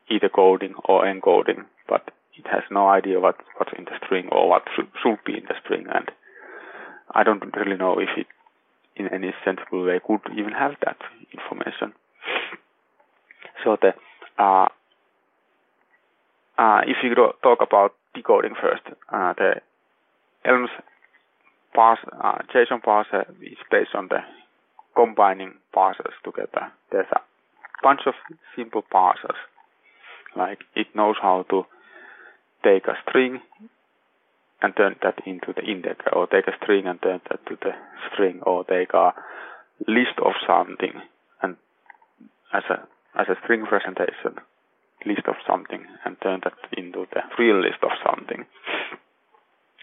either 0.09 0.29
coding 0.29 0.75
or 0.85 1.03
encoding, 1.03 1.65
but 1.89 2.11
it 2.37 2.47
has 2.47 2.63
no 2.71 2.87
idea 2.87 3.19
what, 3.19 3.37
what's 3.57 3.71
in 3.77 3.85
the 3.85 3.99
string 4.05 4.29
or 4.31 4.49
what 4.49 4.63
should, 4.75 4.87
should 5.01 5.19
be 5.25 5.33
in 5.33 5.43
the 5.47 5.55
string. 5.63 5.85
And 5.93 6.09
I 7.13 7.23
don't 7.23 7.43
really 7.55 7.77
know 7.77 7.99
if 7.99 8.09
it, 8.17 8.27
in 8.95 9.07
any 9.13 9.33
sensible 9.43 9.85
way, 9.85 9.99
could 10.05 10.21
even 10.37 10.53
have 10.53 10.73
that 10.85 10.97
information. 11.33 11.93
So 13.63 13.77
the 13.81 13.93
uh, 14.41 14.67
uh, 16.57 16.81
if 16.85 16.97
you 17.03 17.15
talk 17.43 17.59
about 17.61 17.93
decoding 18.13 18.55
first. 18.59 18.83
Uh, 19.11 19.33
the 19.37 19.55
Elm's 20.45 20.69
parse, 21.73 21.99
uh, 22.21 22.39
JSON 22.53 22.83
parser 22.83 23.29
is 23.41 23.57
based 23.69 23.95
on 23.95 24.07
the 24.09 24.19
combining 24.95 25.53
parsers 25.75 26.15
together. 26.23 26.71
There's 26.91 27.07
a 27.13 27.21
bunch 27.81 28.01
of 28.05 28.13
simple 28.55 28.83
parsers. 28.93 29.39
Like 30.35 30.59
it 30.75 30.87
knows 30.95 31.15
how 31.21 31.45
to 31.49 31.65
take 32.63 32.87
a 32.87 32.97
string 33.07 33.39
and 34.61 34.75
turn 34.75 34.95
that 35.01 35.19
into 35.25 35.53
the 35.53 35.63
integer, 35.63 36.13
or 36.13 36.27
take 36.27 36.47
a 36.47 36.55
string 36.61 36.85
and 36.85 37.01
turn 37.01 37.19
that 37.29 37.45
to 37.47 37.57
the 37.61 37.71
string, 38.11 38.39
or 38.43 38.63
take 38.63 38.93
a 38.93 39.13
list 39.87 40.19
of 40.23 40.33
something 40.45 40.93
and 41.41 41.57
as 42.53 42.63
a 42.69 42.87
as 43.19 43.27
a 43.27 43.35
string 43.43 43.65
presentation 43.65 44.39
list 45.05 45.27
of 45.27 45.35
something 45.47 45.83
and 46.05 46.15
turn 46.21 46.41
that 46.43 46.53
into 46.77 47.07
the 47.13 47.21
real 47.39 47.59
list 47.59 47.79
of 47.81 47.89
something. 48.05 48.45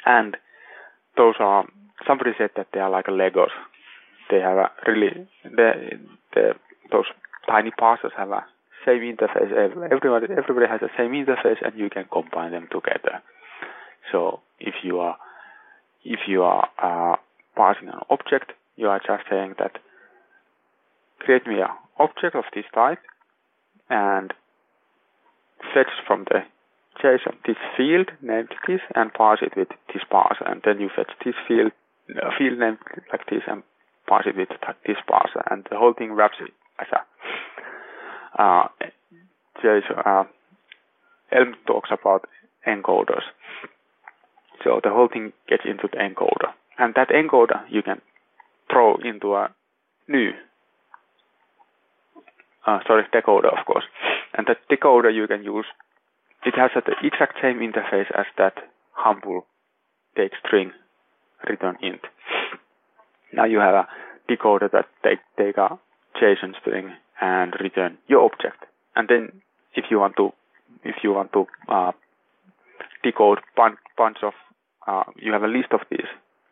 And 0.07 0.37
those 1.17 1.35
are 1.41 1.67
somebody 2.07 2.31
said 2.39 2.51
that 2.57 2.69
they 2.73 2.81
are 2.81 2.91
like 2.91 3.07
Legos. 3.07 3.51
They 4.31 4.41
have 4.41 4.57
a 4.57 4.71
really 4.87 5.27
the 5.45 5.99
the 6.35 6.55
those 6.93 7.07
tiny 7.49 7.71
parsers 7.71 8.13
have 8.17 8.31
a 8.31 8.45
same 8.89 9.03
interface. 9.05 9.53
Everybody 9.93 10.27
everybody 10.33 10.67
has 10.67 10.81
the 10.81 10.89
same 10.97 11.13
interface, 11.13 11.61
and 11.65 11.79
you 11.79 11.91
can 11.91 12.07
combine 12.11 12.53
them 12.53 12.69
together. 12.73 13.21
So 14.11 14.41
if 14.59 14.75
you 14.83 14.99
are 15.01 15.17
if 16.05 16.21
you 16.27 16.43
are 16.43 16.69
uh, 16.83 17.17
parsing 17.55 17.89
an 17.89 18.01
object, 18.09 18.53
you 18.77 18.89
are 18.89 19.01
just 19.01 19.25
saying 19.31 19.55
that 19.59 19.73
create 21.19 21.47
me 21.47 21.61
an 21.61 21.75
object 21.99 22.35
of 22.35 22.45
this 22.55 22.65
type, 22.75 23.01
and 23.91 24.33
fetch 25.75 25.93
from 26.07 26.25
the 26.31 26.41
JSON 27.03 27.37
this 27.47 27.57
field 27.77 28.11
named 28.23 28.49
this 28.67 28.81
and 28.95 29.13
pass 29.13 29.39
it 29.43 29.57
with 29.57 29.69
this 29.93 30.03
parser, 30.11 30.51
and 30.51 30.63
then 30.65 30.81
you 30.81 30.89
fetch 30.95 31.13
this 31.25 31.35
field 31.47 31.73
a 32.11 32.33
field 32.39 32.59
named 32.59 32.79
like 33.13 33.27
this 33.29 33.43
and 33.47 33.63
pass 34.09 34.25
it 34.27 34.37
with 34.37 34.49
this 34.87 34.97
parser, 35.09 35.43
and 35.51 35.67
the 35.71 35.77
whole 35.77 35.93
thing 35.93 36.13
wraps 36.13 36.39
it 36.41 36.53
as 36.81 36.87
a 36.93 37.01
uh. 38.39 38.69
Uh, 39.61 40.25
Elm 41.33 41.57
talks 41.67 41.91
about 41.91 42.27
encoders, 42.65 43.25
so 44.63 44.81
the 44.85 44.91
whole 44.91 45.09
thing 45.13 45.33
gets 45.49 45.65
into 45.65 45.89
the 45.91 45.99
encoder, 45.99 46.53
and 46.79 46.95
that 46.95 47.09
encoder 47.09 47.61
you 47.69 47.83
can 47.83 48.01
throw 48.71 48.97
into 49.05 49.35
a 49.35 49.51
new 50.07 50.31
uh, 52.69 52.81
sorry, 52.87 53.05
decoder, 53.15 53.51
of 53.59 53.65
course. 53.67 53.85
And 54.37 54.47
that 54.47 54.59
decoder 54.71 55.15
you 55.15 55.27
can 55.27 55.43
use, 55.43 55.67
it 56.45 56.55
has 56.57 56.71
the 56.75 56.95
exact 57.03 57.39
same 57.43 57.59
interface 57.59 58.11
as 58.17 58.27
that 58.37 58.55
humble 58.93 59.47
take 60.17 60.33
string 60.45 60.73
return 61.49 61.77
int. 61.81 62.01
Now 63.33 63.45
you 63.45 63.59
have 63.59 63.75
a 63.75 63.89
decoder 64.31 64.71
that 64.73 64.87
take, 65.03 65.21
take 65.39 65.57
a 65.57 65.79
JSON 66.21 66.59
string 66.61 66.93
and 67.21 67.55
return 67.61 67.99
your 68.07 68.25
object. 68.25 68.65
And 68.97 69.09
then 69.09 69.43
if 69.75 69.87
you 69.91 69.99
want 69.99 70.17
to, 70.17 70.33
if 70.85 70.97
you 71.03 71.13
want 71.13 71.33
to 71.33 71.47
uh, 71.69 71.93
decode 73.03 73.41
bunch, 73.57 73.79
bunch 73.97 74.19
of, 74.23 74.33
uh, 74.87 75.05
you 75.17 75.33
have 75.33 75.43
a 75.43 75.49
list 75.49 75.73
of 75.73 75.81
these 75.91 76.09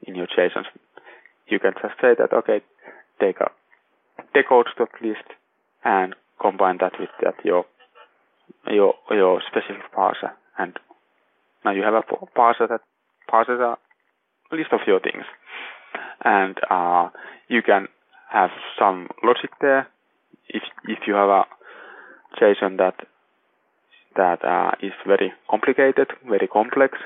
in 0.07 0.15
your 0.15 0.27
JSON. 0.27 0.65
You 1.49 1.59
can 1.59 1.73
just 1.81 1.95
say 2.01 2.15
that, 2.19 2.33
okay, 2.33 2.61
take 3.21 3.41
a 3.41 3.51
decode 4.35 4.67
list 5.03 5.25
and 5.85 6.15
combine 6.41 6.79
that 6.81 6.93
with 6.99 7.09
that 7.23 7.35
your 7.45 7.65
your 8.67 8.95
your 9.11 9.41
specific 9.47 9.83
parser 9.97 10.33
and 10.59 10.79
now 11.65 11.71
you 11.71 11.83
have 11.83 11.95
a 11.95 12.03
parser 12.39 12.69
that 12.69 12.81
parses 13.29 13.59
a 13.61 13.77
list 14.55 14.73
of 14.73 14.81
your 14.87 15.01
things 15.01 15.25
and 16.25 16.57
uh, 16.71 17.09
you 17.49 17.63
can 17.63 17.89
have 18.31 18.51
some 18.79 19.09
logic 19.23 19.51
there. 19.61 19.89
If 20.49 20.63
if 20.85 20.99
you 21.07 21.15
have 21.15 21.29
a 21.29 21.45
JSON 22.41 22.79
that 22.79 23.07
that 24.17 24.45
uh, 24.45 24.73
is 24.81 24.93
very 25.07 25.33
complicated, 25.51 26.09
very 26.29 26.47
complex, 26.47 26.99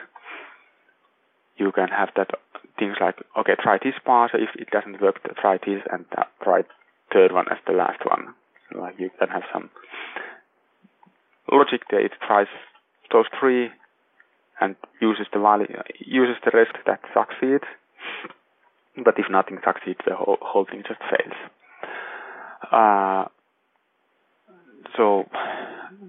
you 1.56 1.72
can 1.72 1.88
have 1.88 2.10
that 2.16 2.30
things 2.78 2.96
like 3.00 3.16
okay, 3.38 3.54
try 3.62 3.78
this 3.82 3.94
parser. 4.06 4.36
If 4.36 4.50
it 4.56 4.70
doesn't 4.70 5.00
work, 5.00 5.20
try 5.40 5.58
this 5.58 5.82
and 5.90 6.04
uh, 6.16 6.24
try 6.42 6.62
third 7.12 7.32
one 7.32 7.46
as 7.50 7.58
the 7.66 7.72
last 7.72 8.04
one. 8.04 8.34
Like 8.74 8.94
you 8.98 9.10
can 9.18 9.28
have 9.28 9.42
some 9.52 9.70
logic 11.50 11.82
there. 11.90 12.04
It 12.04 12.12
tries 12.26 12.46
those 13.12 13.26
three 13.38 13.70
and 14.60 14.76
uses 15.00 15.26
the 15.32 15.40
value, 15.40 15.66
uses 15.98 16.36
the 16.44 16.50
rest 16.54 16.76
that 16.86 17.00
succeeds. 17.14 17.64
But 19.02 19.18
if 19.18 19.26
nothing 19.30 19.58
succeeds, 19.64 20.00
the 20.06 20.14
whole, 20.14 20.38
whole 20.40 20.66
thing 20.66 20.82
just 20.86 21.00
fails. 21.00 21.36
Uh, 22.70 23.24
so 24.96 25.24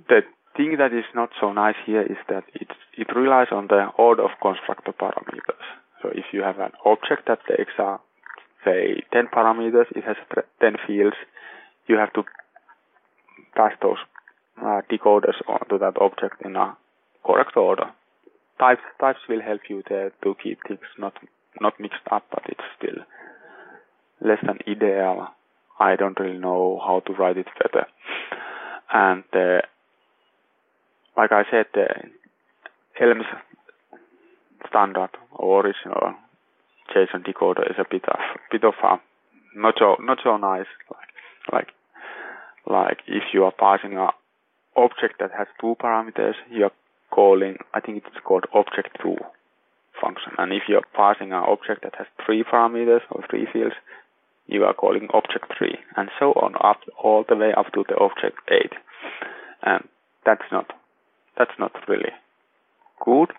the 0.09 0.21
thing 0.57 0.70
that 0.81 0.97
is 0.97 1.05
not 1.13 1.29
so 1.39 1.53
nice 1.53 1.75
here 1.85 2.01
is 2.01 2.17
that 2.27 2.43
it 2.55 2.69
it 2.97 3.15
relies 3.15 3.51
on 3.51 3.67
the 3.67 3.81
order 3.97 4.23
of 4.23 4.31
constructor 4.41 4.91
parameters. 4.91 5.65
So 6.01 6.09
if 6.09 6.25
you 6.33 6.41
have 6.41 6.57
an 6.59 6.71
object 6.83 7.27
that 7.27 7.39
takes 7.47 7.77
uh, 7.77 7.97
say 8.65 9.03
10 9.13 9.27
parameters, 9.27 9.85
it 9.95 10.03
has 10.03 10.17
10 10.59 10.77
fields, 10.87 11.15
you 11.87 11.97
have 11.97 12.11
to 12.13 12.23
pass 13.55 13.73
those 13.81 14.01
uh, 14.59 14.81
decoders 14.91 15.37
onto 15.47 15.77
that 15.77 16.01
object 16.01 16.41
in 16.43 16.55
a 16.55 16.75
correct 17.25 17.55
order. 17.55 17.91
Types 18.59 18.81
types 18.99 19.19
will 19.29 19.41
help 19.41 19.61
you 19.69 19.83
there 19.87 20.11
to 20.23 20.35
keep 20.43 20.57
things 20.67 20.87
not 20.97 21.13
not 21.59 21.79
mixed 21.79 22.07
up, 22.11 22.25
but 22.31 22.43
it's 22.47 22.67
still 22.77 22.99
less 24.19 24.41
than 24.47 24.57
ideal. 24.67 25.27
I 25.79 25.95
don't 25.95 26.19
really 26.19 26.37
know 26.39 26.79
how 26.85 27.01
to 27.05 27.13
write 27.13 27.37
it 27.37 27.47
better. 27.61 27.85
And 28.93 29.23
uh, 29.33 29.61
like 31.21 31.31
I 31.31 31.43
said, 31.51 31.67
the 31.75 31.85
Elm's 32.99 33.29
standard 34.67 35.11
or 35.31 35.67
original 35.67 36.15
JSON 36.89 37.23
decoder 37.23 37.69
is 37.69 37.77
a 37.77 37.85
bit 37.89 38.05
of 38.07 38.19
bit 38.51 38.63
of 38.63 38.73
a 38.83 38.99
not 39.55 39.75
so 39.77 39.97
not 39.99 40.17
so 40.23 40.37
nice. 40.37 40.65
Like 40.89 41.11
like 41.53 41.67
like 42.65 42.99
if 43.05 43.23
you 43.33 43.43
are 43.43 43.51
passing 43.51 43.97
a 43.97 44.09
object 44.75 45.19
that 45.19 45.29
has 45.37 45.47
two 45.59 45.75
parameters, 45.79 46.33
you 46.49 46.63
are 46.63 46.71
calling 47.11 47.57
I 47.75 47.81
think 47.81 47.97
it's 47.97 48.25
called 48.25 48.45
object 48.55 48.97
two 49.03 49.17
function. 50.01 50.33
And 50.39 50.51
if 50.51 50.63
you're 50.67 50.89
passing 50.95 51.33
an 51.33 51.43
object 51.45 51.83
that 51.83 51.93
has 51.99 52.07
three 52.25 52.43
parameters 52.43 53.01
or 53.11 53.23
three 53.29 53.45
fields, 53.53 53.75
you 54.47 54.63
are 54.63 54.73
calling 54.73 55.07
object 55.13 55.53
three, 55.55 55.77
and 55.95 56.09
so 56.19 56.31
on 56.31 56.55
up 56.55 56.79
all 56.97 57.23
the 57.29 57.35
way 57.35 57.53
up 57.55 57.71
to 57.73 57.85
the 57.87 57.95
object 57.97 58.39
eight. 58.49 58.73
And 59.61 59.87
that's 60.25 60.49
not 60.51 60.80
that's 61.41 61.57
not 61.59 61.71
really 61.87 62.13
good. 63.03 63.29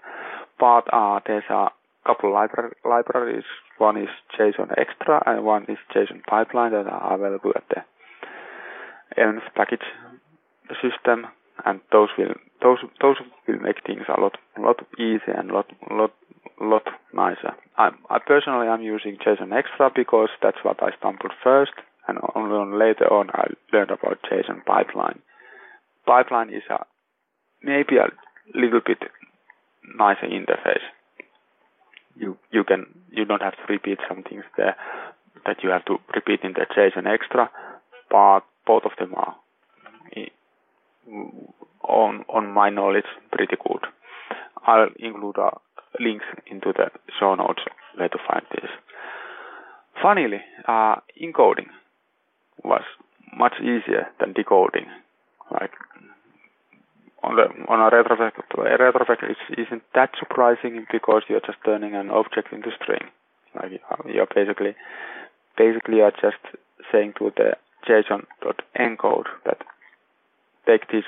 But 0.58 0.92
uh, 0.92 1.20
there's 1.26 1.48
a 1.48 1.68
couple 2.06 2.34
libra- 2.34 2.74
libraries. 2.84 3.44
One 3.78 3.96
is 3.96 4.08
JSON 4.36 4.74
Extra 4.76 5.22
and 5.26 5.44
one 5.44 5.64
is 5.68 5.78
JSON 5.94 6.24
Pipeline 6.28 6.72
that 6.72 6.86
are 6.86 7.14
available 7.14 7.52
at 7.54 7.64
the 7.70 7.82
Elms 9.22 9.42
package 9.54 9.86
system, 10.82 11.26
and 11.64 11.80
those 11.92 12.08
will 12.18 12.34
those 12.62 12.78
those 13.00 13.16
will 13.46 13.60
make 13.60 13.84
things 13.86 14.02
a 14.08 14.20
lot 14.20 14.36
lot 14.58 14.80
easier 14.98 15.36
and 15.36 15.50
lot 15.50 15.66
lot 15.90 16.12
lot 16.60 16.86
nicer. 17.12 17.52
I, 17.76 17.90
I 18.10 18.18
personally 18.18 18.68
am 18.68 18.82
using 18.82 19.16
JSON 19.16 19.52
Extra 19.52 19.90
because 19.94 20.30
that's 20.42 20.62
what 20.62 20.82
I 20.82 20.90
stumbled 20.98 21.32
first, 21.44 21.72
and 22.08 22.18
only 22.34 22.76
later 22.76 23.12
on 23.12 23.30
I 23.30 23.48
learned 23.72 23.90
about 23.90 24.18
JSON 24.30 24.64
Pipeline. 24.64 25.20
Pipeline 26.06 26.50
is 26.50 26.62
a 26.70 26.84
maybe 27.62 27.96
a 27.96 28.08
little 28.54 28.80
bit 28.84 28.98
nicer 29.96 30.26
interface. 30.26 30.84
You 32.16 32.36
you 32.50 32.64
can 32.64 32.86
you 33.10 33.24
don't 33.24 33.42
have 33.42 33.56
to 33.56 33.72
repeat 33.72 33.98
some 34.08 34.22
things 34.22 34.44
there 34.56 34.76
that 35.46 35.62
you 35.62 35.70
have 35.70 35.84
to 35.86 35.98
repeat 36.14 36.40
in 36.42 36.52
the 36.52 36.66
JSON 36.76 37.06
extra, 37.06 37.50
but 38.10 38.40
both 38.66 38.84
of 38.84 38.92
them 38.98 39.14
are 39.16 39.36
on 41.82 42.24
on 42.28 42.52
my 42.52 42.70
knowledge 42.70 43.10
pretty 43.30 43.56
good. 43.56 43.86
I'll 44.66 44.88
include 44.98 45.38
a 45.38 45.50
links 46.00 46.24
into 46.46 46.72
the 46.72 46.90
show 47.18 47.34
notes 47.34 47.62
where 47.96 48.08
to 48.08 48.18
find 48.28 48.44
this. 48.52 48.70
Finally, 50.00 50.40
uh, 50.66 50.96
encoding 51.22 51.68
was 52.64 52.82
much 53.36 53.54
easier 53.60 54.08
than 54.20 54.32
decoding. 54.32 54.86
Like 55.50 55.72
on 57.22 57.36
the 57.36 57.46
on 57.68 57.80
a 57.80 57.96
retrospect, 57.96 58.40
retrospect 58.56 59.22
it 59.22 59.60
isn't 59.60 59.82
that 59.94 60.10
surprising 60.18 60.86
because 60.90 61.22
you're 61.28 61.40
just 61.40 61.58
turning 61.64 61.94
an 61.94 62.10
object 62.10 62.52
into 62.52 62.70
string. 62.82 63.04
Like 63.54 63.80
you're 64.06 64.26
basically 64.26 64.74
basically 65.56 65.96
you're 65.98 66.10
just 66.10 66.42
saying 66.90 67.14
to 67.18 67.32
the 67.36 67.56
JSON.encode 67.88 69.26
that 69.44 69.58
take 70.66 70.90
this, 70.90 71.04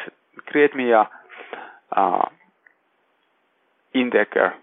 create 0.47 0.75
me 0.75 0.93
a 0.93 1.09
uh, 1.97 2.29
integer 3.95 4.55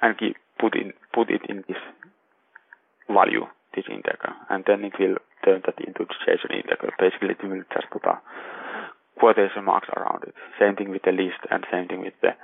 and 0.00 0.16
keep, 0.18 0.36
put 0.58 0.74
in 0.74 0.92
put 1.12 1.30
it 1.30 1.42
in 1.48 1.64
this 1.68 1.76
value, 3.08 3.46
this 3.74 3.84
integer, 3.90 4.32
and 4.48 4.64
then 4.66 4.84
it 4.84 4.92
will 4.98 5.16
turn 5.44 5.62
that 5.66 5.78
into 5.78 6.06
JSON 6.26 6.54
integer. 6.54 6.92
Basically, 6.98 7.30
it 7.30 7.42
will 7.42 7.62
just 7.72 7.90
put 7.90 8.04
a 8.04 8.20
quotation 9.20 9.64
marks 9.64 9.88
around 9.96 10.24
it. 10.24 10.34
Same 10.58 10.74
thing 10.76 10.90
with 10.90 11.02
the 11.02 11.12
list 11.12 11.40
and 11.50 11.64
same 11.70 11.86
thing 11.86 12.00
with 12.00 12.14
the 12.22 12.34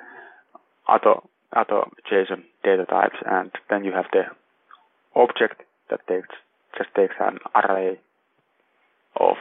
other 0.86 1.16
other 1.52 1.82
JSON 2.10 2.44
data 2.62 2.84
types 2.84 3.16
and 3.24 3.50
then 3.70 3.84
you 3.84 3.92
have 3.92 4.06
the 4.12 4.24
object 5.14 5.62
that 5.90 6.06
takes 6.06 6.34
just 6.76 6.90
takes 6.94 7.14
an 7.18 7.38
array 7.54 7.98
of 9.18 9.36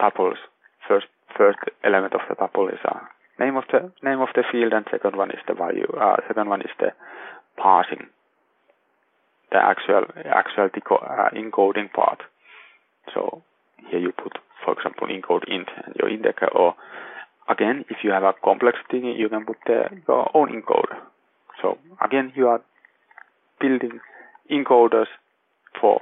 tuples. 0.00 0.40
First 0.88 1.06
first 1.36 1.58
element 1.84 2.14
of 2.14 2.20
the 2.28 2.34
tuple 2.34 2.72
is 2.72 2.80
a 2.84 2.96
name 3.42 3.56
of 3.56 3.64
the 3.70 3.92
name 4.02 4.20
of 4.20 4.28
the 4.34 4.44
field 4.50 4.72
and 4.72 4.86
second 4.90 5.16
one 5.16 5.30
is 5.30 5.42
the 5.46 5.54
value 5.54 5.92
uh, 6.00 6.16
second 6.26 6.48
one 6.48 6.62
is 6.62 6.74
the 6.78 6.92
parsing 7.56 8.06
the 9.52 9.58
actual 9.58 10.04
actual 10.24 10.68
uh, 11.02 11.28
encoding 11.34 11.92
part. 11.92 12.22
So 13.14 13.42
here 13.88 14.00
you 14.00 14.12
put 14.12 14.38
for 14.64 14.72
example, 14.74 15.08
encode 15.08 15.44
int 15.48 15.68
and 15.84 15.94
your 15.98 16.08
integer. 16.08 16.48
Or 16.54 16.74
again, 17.48 17.84
if 17.88 17.98
you 18.02 18.10
have 18.10 18.22
a 18.22 18.34
complex 18.44 18.78
thing, 18.90 19.04
you 19.04 19.28
can 19.28 19.44
put 19.44 19.56
the, 19.66 19.84
your 20.06 20.30
own 20.34 20.48
encoder. 20.50 20.98
So 21.62 21.78
again, 22.04 22.32
you 22.34 22.48
are 22.48 22.62
building 23.60 24.00
encoders 24.50 25.06
for 25.80 26.00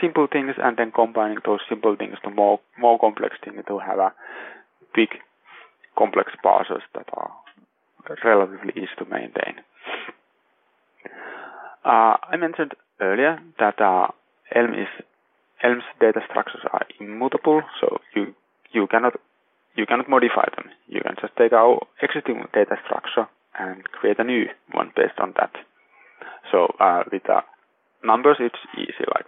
simple 0.00 0.26
things 0.30 0.54
and 0.62 0.76
then 0.76 0.92
combining 0.92 1.38
those 1.44 1.60
simple 1.68 1.96
things 1.96 2.16
to 2.24 2.30
more 2.30 2.60
more 2.78 2.98
complex 2.98 3.36
things 3.44 3.62
to 3.68 3.78
have 3.78 3.98
a 3.98 4.12
big 4.94 5.08
complex 5.96 6.32
parsers 6.44 6.82
that 6.94 7.08
are 7.14 7.30
relatively 8.24 8.72
easy 8.76 8.90
to 8.98 9.04
maintain. 9.04 9.62
Uh, 11.84 12.16
I 12.28 12.36
mentioned 12.36 12.72
earlier 13.00 13.38
that 13.60 13.80
uh, 13.80 14.08
Elm 14.54 14.74
is 14.74 14.88
Elm's 15.62 15.84
data 16.00 16.20
structures 16.28 16.62
are 16.72 16.86
immutable, 17.00 17.62
so 17.80 17.98
you 18.14 18.34
you 18.72 18.86
cannot 18.86 19.14
you 19.76 19.86
cannot 19.86 20.08
modify 20.08 20.46
them. 20.56 20.70
You 20.86 21.00
can 21.00 21.16
just 21.20 21.36
take 21.36 21.52
our 21.52 21.86
existing 22.02 22.44
data 22.52 22.76
structure 22.84 23.28
and 23.58 23.84
create 23.84 24.18
a 24.18 24.24
new 24.24 24.46
one 24.72 24.92
based 24.94 25.18
on 25.18 25.32
that. 25.36 25.52
So 26.52 26.74
uh, 26.80 27.04
with 27.10 27.22
the 27.24 27.40
numbers, 28.04 28.36
it's 28.40 28.58
easy. 28.76 29.04
Like 29.14 29.26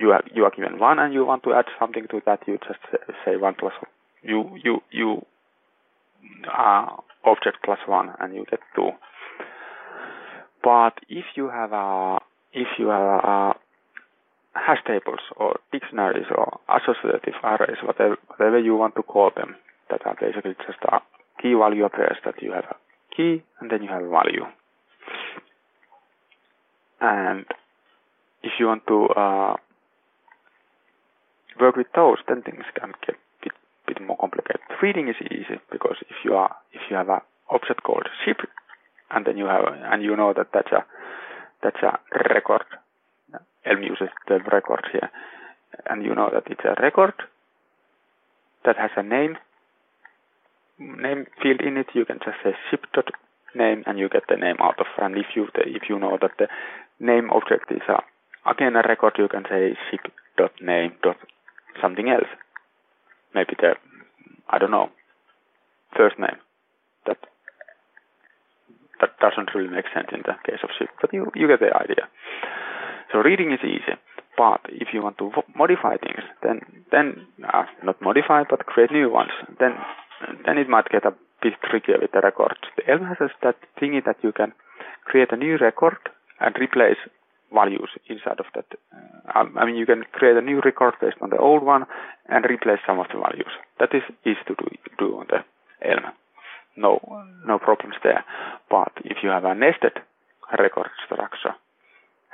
you 0.00 0.10
are 0.10 0.22
you 0.34 0.44
are 0.44 0.50
given 0.50 0.78
one, 0.78 0.98
and 0.98 1.12
you 1.14 1.24
want 1.24 1.42
to 1.44 1.54
add 1.54 1.66
something 1.78 2.06
to 2.10 2.20
that, 2.26 2.40
you 2.46 2.58
just 2.58 2.80
say 3.24 3.36
one 3.36 3.54
plus 3.58 3.72
you 4.22 4.58
you 4.62 4.80
you 4.90 5.24
uh, 6.46 6.86
object 7.24 7.58
plus 7.64 7.78
one, 7.86 8.10
and 8.20 8.34
you 8.34 8.44
get 8.50 8.60
two. 8.74 8.90
But 10.62 10.94
if 11.08 11.24
you 11.36 11.48
have 11.48 11.72
a 11.72 12.18
if 12.52 12.68
you 12.78 12.88
have 12.88 13.24
a 13.24 13.54
hash 14.66 14.82
tables 14.86 15.20
or 15.36 15.58
dictionaries 15.72 16.26
or 16.36 16.60
associative 16.68 17.34
arrays, 17.42 17.78
whatever, 17.82 18.16
whatever 18.28 18.58
you 18.58 18.76
want 18.76 18.94
to 18.96 19.02
call 19.02 19.30
them, 19.36 19.56
that 19.90 20.06
are 20.06 20.16
basically 20.20 20.54
just 20.66 20.78
a 20.92 21.00
key 21.40 21.54
value 21.54 21.88
pairs 21.88 22.16
that 22.24 22.42
you 22.42 22.52
have 22.52 22.64
a 22.64 22.76
key 23.16 23.42
and 23.60 23.70
then 23.70 23.82
you 23.82 23.88
have 23.88 24.02
a 24.02 24.08
value. 24.08 24.44
And 27.00 27.46
if 28.42 28.52
you 28.58 28.66
want 28.66 28.86
to 28.88 29.06
uh, 29.08 29.56
work 31.60 31.76
with 31.76 31.86
those, 31.94 32.18
then 32.28 32.42
things 32.42 32.64
can 32.78 32.92
get 33.06 33.16
a 33.16 33.44
bit, 33.44 33.52
bit 33.86 34.02
more 34.06 34.16
complicated. 34.16 34.60
Reading 34.82 35.08
is 35.08 35.16
easy 35.30 35.60
because 35.70 35.96
if 36.08 36.16
you 36.24 36.34
are 36.34 36.54
if 36.72 36.82
you 36.90 36.96
have 36.96 37.08
an 37.08 37.20
object 37.50 37.82
called 37.82 38.08
ship, 38.24 38.38
and 39.10 39.24
then 39.26 39.36
you 39.36 39.46
have 39.46 39.64
and 39.66 40.02
you 40.02 40.16
know 40.16 40.32
that 40.36 40.48
that's 40.52 40.72
a 40.72 40.84
that's 41.62 41.82
a 41.82 41.98
record 42.34 42.62
Elm 43.68 43.82
uses 43.82 44.08
the 44.26 44.38
record 44.50 44.86
here. 44.92 45.10
and 45.86 46.04
you 46.04 46.14
know 46.14 46.30
that 46.32 46.44
it's 46.50 46.64
a 46.64 46.80
record 46.82 47.14
that 48.64 48.76
has 48.76 48.90
a 48.96 49.02
name 49.02 49.36
name 50.78 51.26
field 51.42 51.60
in 51.60 51.76
it, 51.76 51.86
you 51.94 52.04
can 52.04 52.18
just 52.24 52.38
say 52.42 52.52
ship 52.70 52.84
dot 52.94 53.10
name 53.54 53.82
and 53.86 53.98
you 53.98 54.08
get 54.08 54.22
the 54.28 54.36
name 54.36 54.56
out 54.60 54.78
of. 54.78 54.86
And 54.98 55.16
if 55.16 55.26
you 55.34 55.48
if 55.54 55.88
you 55.88 55.98
know 55.98 56.18
that 56.20 56.32
the 56.38 56.48
name 57.00 57.30
object 57.30 57.70
is 57.70 57.82
a, 57.88 57.98
again 58.48 58.76
a 58.76 58.82
record, 58.86 59.14
you 59.18 59.28
can 59.28 59.44
say 59.48 59.76
ship 59.90 60.12
dot 60.36 60.52
name 60.60 60.92
dot 61.02 61.16
something 61.82 62.08
else. 62.08 62.28
Maybe 63.34 63.54
the 63.58 63.74
I 64.48 64.58
don't 64.58 64.70
know 64.70 64.90
first 65.96 66.18
name. 66.18 66.38
That 67.06 67.18
that 69.00 69.18
doesn't 69.20 69.54
really 69.54 69.70
make 69.70 69.86
sense 69.94 70.08
in 70.12 70.22
the 70.22 70.34
case 70.46 70.60
of 70.62 70.70
ship, 70.78 70.90
but 71.00 71.12
you 71.12 71.30
you 71.34 71.48
get 71.48 71.60
the 71.60 71.74
idea. 71.74 72.08
So 73.12 73.18
reading 73.18 73.52
is 73.52 73.60
easy, 73.64 73.96
but 74.36 74.60
if 74.68 74.88
you 74.92 75.02
want 75.02 75.18
to 75.18 75.30
modify 75.56 75.96
things, 75.96 76.22
then 76.42 76.60
then 76.92 77.26
uh, 77.42 77.64
not 77.82 78.00
modify 78.02 78.44
but 78.48 78.66
create 78.66 78.92
new 78.92 79.10
ones, 79.10 79.32
then 79.58 79.72
then 80.44 80.58
it 80.58 80.68
might 80.68 80.88
get 80.90 81.04
a 81.06 81.14
bit 81.42 81.54
trickier 81.68 81.98
with 82.00 82.12
the 82.12 82.20
records. 82.20 82.60
The 82.76 82.90
Elm 82.90 83.04
has 83.04 83.30
that 83.42 83.56
thingy 83.80 84.04
that 84.04 84.16
you 84.22 84.32
can 84.32 84.52
create 85.04 85.32
a 85.32 85.36
new 85.36 85.56
record 85.56 85.96
and 86.40 86.54
replace 86.60 86.98
values 87.52 87.88
inside 88.08 88.40
of 88.40 88.46
that. 88.54 88.66
Uh, 89.34 89.44
I 89.56 89.64
mean, 89.64 89.76
you 89.76 89.86
can 89.86 90.04
create 90.12 90.36
a 90.36 90.42
new 90.42 90.60
record 90.60 90.94
based 91.00 91.16
on 91.22 91.30
the 91.30 91.38
old 91.38 91.62
one 91.62 91.84
and 92.28 92.44
replace 92.44 92.80
some 92.86 92.98
of 92.98 93.06
the 93.08 93.18
values. 93.18 93.52
That 93.80 93.94
is 93.94 94.02
easy 94.26 94.44
to 94.48 94.54
do, 94.54 94.68
do 94.98 95.18
on 95.18 95.26
the 95.30 95.40
Elm. 95.88 96.12
No, 96.76 97.00
no 97.46 97.58
problems 97.58 97.94
there. 98.04 98.24
But 98.70 98.92
if 99.04 99.18
you 99.22 99.30
have 99.30 99.44
a 99.44 99.54
nested 99.54 99.92
record 100.58 100.90
structure 101.06 101.54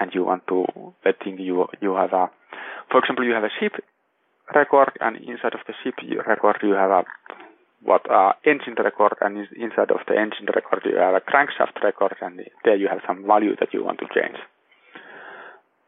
and 0.01 0.11
you 0.15 0.25
want 0.25 0.47
to, 0.49 0.65
let's 1.05 1.19
think 1.23 1.41
you 1.41 1.67
you 1.81 1.95
have 1.95 2.13
a, 2.13 2.31
for 2.91 2.99
example, 2.99 3.25
you 3.25 3.33
have 3.33 3.45
a 3.45 3.55
ship 3.61 3.73
record 4.55 4.93
and 5.01 5.17
inside 5.17 5.55
of 5.55 5.61
the 5.67 5.75
ship 5.83 5.95
record 6.27 6.57
you 6.63 6.73
have 6.73 6.91
a 6.91 7.05
what 7.83 8.11
uh, 8.11 8.33
engine 8.45 8.75
record 8.79 9.15
and 9.21 9.37
inside 9.57 9.91
of 9.91 10.01
the 10.09 10.15
engine 10.17 10.47
record 10.55 10.81
you 10.85 10.97
have 10.97 11.15
a 11.15 11.21
crankshaft 11.21 11.83
record 11.83 12.17
and 12.23 12.41
there 12.65 12.77
you 12.77 12.89
have 12.89 13.01
some 13.07 13.27
value 13.27 13.55
that 13.61 13.73
you 13.73 13.85
want 13.85 13.99
to 13.99 14.07
change. 14.15 14.37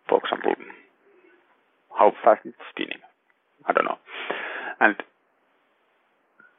For 0.08 0.20
example, 0.22 0.54
how 1.98 2.12
fast 2.22 2.42
it's 2.44 2.56
spinning. 2.70 3.00
I 3.66 3.72
don't 3.72 3.84
know. 3.84 3.98
And 4.78 4.96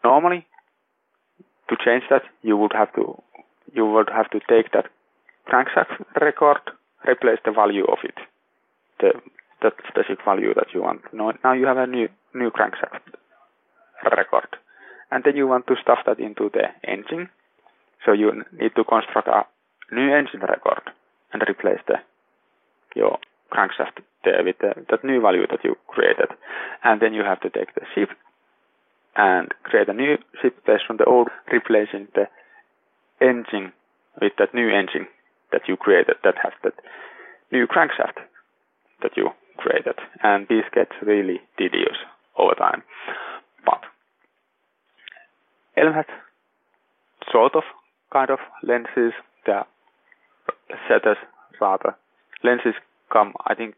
normally 0.03 0.45
to 1.69 1.75
change 1.85 2.03
that 2.09 2.23
you 2.41 2.57
would 2.57 2.73
have 2.73 2.93
to 2.95 3.21
you 3.73 3.85
would 3.85 4.09
have 4.09 4.29
to 4.31 4.39
take 4.49 4.71
that 4.71 4.85
crankshaft 5.47 6.03
record, 6.19 6.61
replace 7.07 7.39
the 7.45 7.51
value 7.51 7.85
of 7.85 7.99
it. 8.03 8.15
The 8.99 9.13
that 9.61 9.73
specific 9.87 10.23
value 10.23 10.53
that 10.53 10.67
you 10.73 10.81
want. 10.83 11.01
Now, 11.13 11.33
now 11.43 11.53
you 11.53 11.65
have 11.65 11.77
a 11.77 11.87
new 11.87 12.09
new 12.33 12.51
crankshaft 12.51 13.01
record 14.05 14.55
and 15.11 15.23
then 15.23 15.35
you 15.35 15.47
want 15.47 15.67
to 15.67 15.75
stuff 15.81 15.99
that 16.05 16.19
into 16.19 16.49
the 16.53 16.67
engine. 16.87 17.29
So 18.05 18.11
you 18.13 18.43
need 18.53 18.75
to 18.75 18.83
construct 18.83 19.27
a 19.27 19.45
new 19.91 20.13
engine 20.13 20.41
record 20.41 20.91
and 21.33 21.41
replace 21.47 21.79
the 21.87 21.95
your 22.95 23.17
crankshaft 23.51 24.03
there 24.23 24.43
with 24.43 24.57
the, 24.59 24.73
that 24.89 25.03
new 25.03 25.21
value 25.21 25.47
that 25.49 25.63
you 25.63 25.75
created. 25.87 26.29
And 26.83 27.01
then 27.01 27.13
you 27.13 27.23
have 27.23 27.41
to 27.41 27.49
take 27.49 27.73
the 27.75 27.81
ship 27.95 28.09
and 29.15 29.49
create 29.63 29.89
a 29.89 29.93
new 29.93 30.17
ship 30.41 30.63
based 30.65 30.83
on 30.89 30.97
the 30.97 31.05
old, 31.05 31.29
replacing 31.51 32.07
the 32.13 32.27
engine 33.19 33.73
with 34.21 34.33
that 34.37 34.53
new 34.53 34.69
engine 34.69 35.07
that 35.51 35.61
you 35.67 35.77
created 35.77 36.15
that 36.23 36.35
has 36.43 36.53
that 36.63 36.73
new 37.51 37.67
crankshaft 37.67 38.17
that 39.01 39.11
you 39.15 39.29
created. 39.57 39.95
And 40.23 40.47
this 40.47 40.63
gets 40.73 40.91
really 41.01 41.39
tedious 41.57 41.97
over 42.37 42.53
time. 42.55 42.83
But 43.65 43.81
Elm 45.75 45.93
has 45.93 46.05
sort 47.31 47.55
of 47.55 47.63
kind 48.11 48.29
of 48.29 48.39
lenses. 48.63 49.13
They 49.45 49.53
are 49.53 49.67
setters 50.87 51.17
rather. 51.59 51.95
Lenses 52.43 52.75
come, 53.11 53.33
I 53.45 53.55
think, 53.55 53.75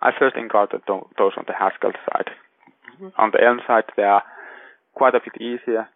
I 0.00 0.10
first 0.18 0.36
encountered 0.36 0.82
those 0.86 1.32
on 1.36 1.44
the 1.46 1.54
Haskell 1.58 1.92
side. 2.06 2.30
Mm-hmm. 2.94 3.08
On 3.20 3.30
the 3.32 3.42
Elm 3.44 3.60
side, 3.66 3.84
they 3.96 4.04
are 4.04 4.22
quite 4.94 5.14
a 5.14 5.20
bit 5.20 5.40
easier, 5.40 5.88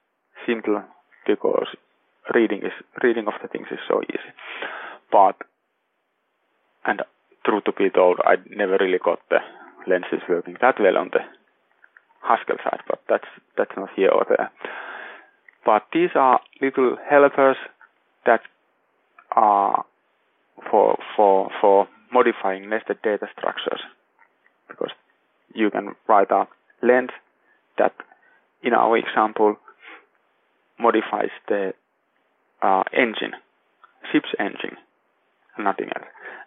simple, 0.47 0.83
because 1.27 1.69
reading 2.35 2.59
is 2.59 2.73
reading 3.03 3.27
of 3.27 3.35
the 3.43 3.49
things 3.49 3.67
is 3.71 3.79
so 3.89 4.03
easy. 4.03 4.33
But 5.13 5.37
and 6.85 7.03
truth 7.45 7.65
to 7.65 7.73
be 7.73 7.91
told, 7.91 8.19
I 8.25 8.37
never 8.51 8.79
really 8.81 8.99
got 8.99 9.21
the 9.29 9.39
lenses 9.87 10.21
working 10.29 10.57
that 10.61 10.81
well 10.81 10.99
on 10.99 11.11
the 11.13 11.21
Haskell 12.23 12.57
side, 12.65 12.81
but 12.89 13.03
that's 13.09 13.29
that's 13.57 13.77
not 13.77 13.91
here 13.95 14.11
or 14.11 14.25
there. 14.29 14.51
But 15.65 15.83
these 15.93 16.11
are 16.15 16.41
little 16.61 16.97
helpers 17.09 17.57
that 18.27 18.41
are 19.33 19.85
for 20.71 20.99
for 21.17 21.51
for 21.61 21.89
modifying 22.13 22.69
nested 22.69 22.99
data 23.03 23.27
structures 23.37 23.81
because 24.69 24.91
you 25.55 25.71
can 25.71 25.95
write 26.09 26.31
a 26.31 26.47
lens 26.83 27.11
that 27.79 27.93
in 28.63 28.75
our 28.75 28.97
example 28.97 29.57
modifies 30.79 31.31
the 31.49 31.73
uh, 32.63 32.83
engine, 32.93 33.33
ship's 34.11 34.35
engine, 34.39 34.77
nothing 35.59 35.89
else. 35.95 36.07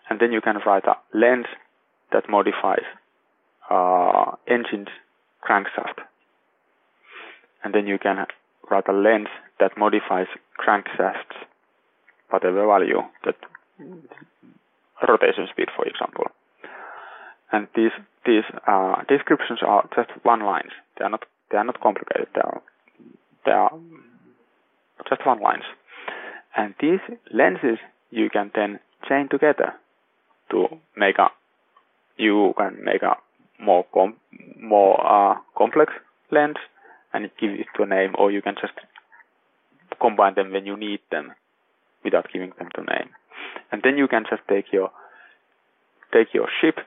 And 0.10 0.20
then 0.20 0.32
you 0.32 0.42
can 0.42 0.58
write 0.66 0.86
a 0.86 0.96
lens 1.14 1.48
that 2.12 2.30
modifies 2.30 2.86
uh, 3.70 4.36
engine's 4.48 4.90
crankshaft. 5.48 6.02
And 7.64 7.74
then 7.74 7.88
you 7.88 7.98
can 7.98 8.26
write 8.70 8.88
a 8.88 8.94
lens 8.94 9.28
that 9.60 9.78
modifies 9.78 10.28
crankshafts, 10.60 11.36
whatever 12.30 12.66
value, 12.68 13.02
that 13.24 13.36
rotation 15.08 15.48
speed, 15.52 15.70
for 15.76 15.86
example. 15.86 16.26
And 17.52 17.68
these 17.76 17.92
these 18.26 18.44
uh, 18.68 19.04
descriptions 19.08 19.60
are 19.66 19.88
just 19.96 20.10
one 20.24 20.44
lines. 20.44 20.72
They 20.98 21.06
are 21.06 21.10
not 21.10 21.26
they 21.52 21.58
are 21.58 21.64
not 21.64 21.80
complicated. 21.80 22.28
They 22.34 22.42
are 22.42 22.62
they 23.46 23.52
are 23.52 23.72
just 25.10 25.26
one 25.26 25.42
lines. 25.42 25.64
And 26.56 26.74
these 26.80 27.00
lenses 27.32 27.78
you 28.10 28.30
can 28.30 28.52
then 28.56 28.80
chain 29.08 29.28
together 29.30 29.74
to 30.52 30.68
make 30.96 31.18
a 31.18 31.30
you 32.18 32.54
can 32.58 32.84
make 32.84 33.02
a 33.02 33.16
more 33.60 33.86
com- 33.94 34.18
more 34.60 34.96
uh, 35.06 35.36
complex 35.58 35.94
lens 36.32 36.58
and 37.14 37.30
give 37.40 37.52
it 37.52 37.68
to 37.76 37.84
a 37.84 37.86
name, 37.86 38.14
or 38.18 38.32
you 38.32 38.42
can 38.42 38.56
just 38.60 38.74
combine 40.02 40.36
them 40.36 40.52
when 40.52 40.66
you 40.66 40.78
need 40.78 41.00
them 41.12 41.34
without 42.04 42.28
giving 42.32 42.52
them 42.58 42.70
to 42.76 42.82
name. 42.82 43.10
And 43.72 43.82
then 43.84 43.98
you 43.98 44.08
can 44.08 44.24
just 44.30 44.42
take 44.50 44.72
your 44.72 44.92
take 46.14 46.34
your 46.34 46.48
ship 46.62 46.78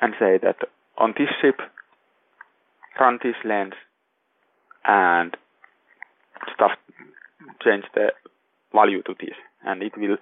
and 0.00 0.14
say 0.18 0.38
that 0.42 0.56
on 0.96 1.14
this 1.18 1.28
ship 1.40 1.60
run 3.00 3.18
this 3.22 3.36
lens 3.44 3.74
and 4.84 5.36
stuff 6.54 6.72
change 7.64 7.84
the 7.94 8.08
value 8.72 9.02
to 9.02 9.14
this 9.20 9.34
and 9.64 9.82
it 9.82 9.92
will 9.96 10.16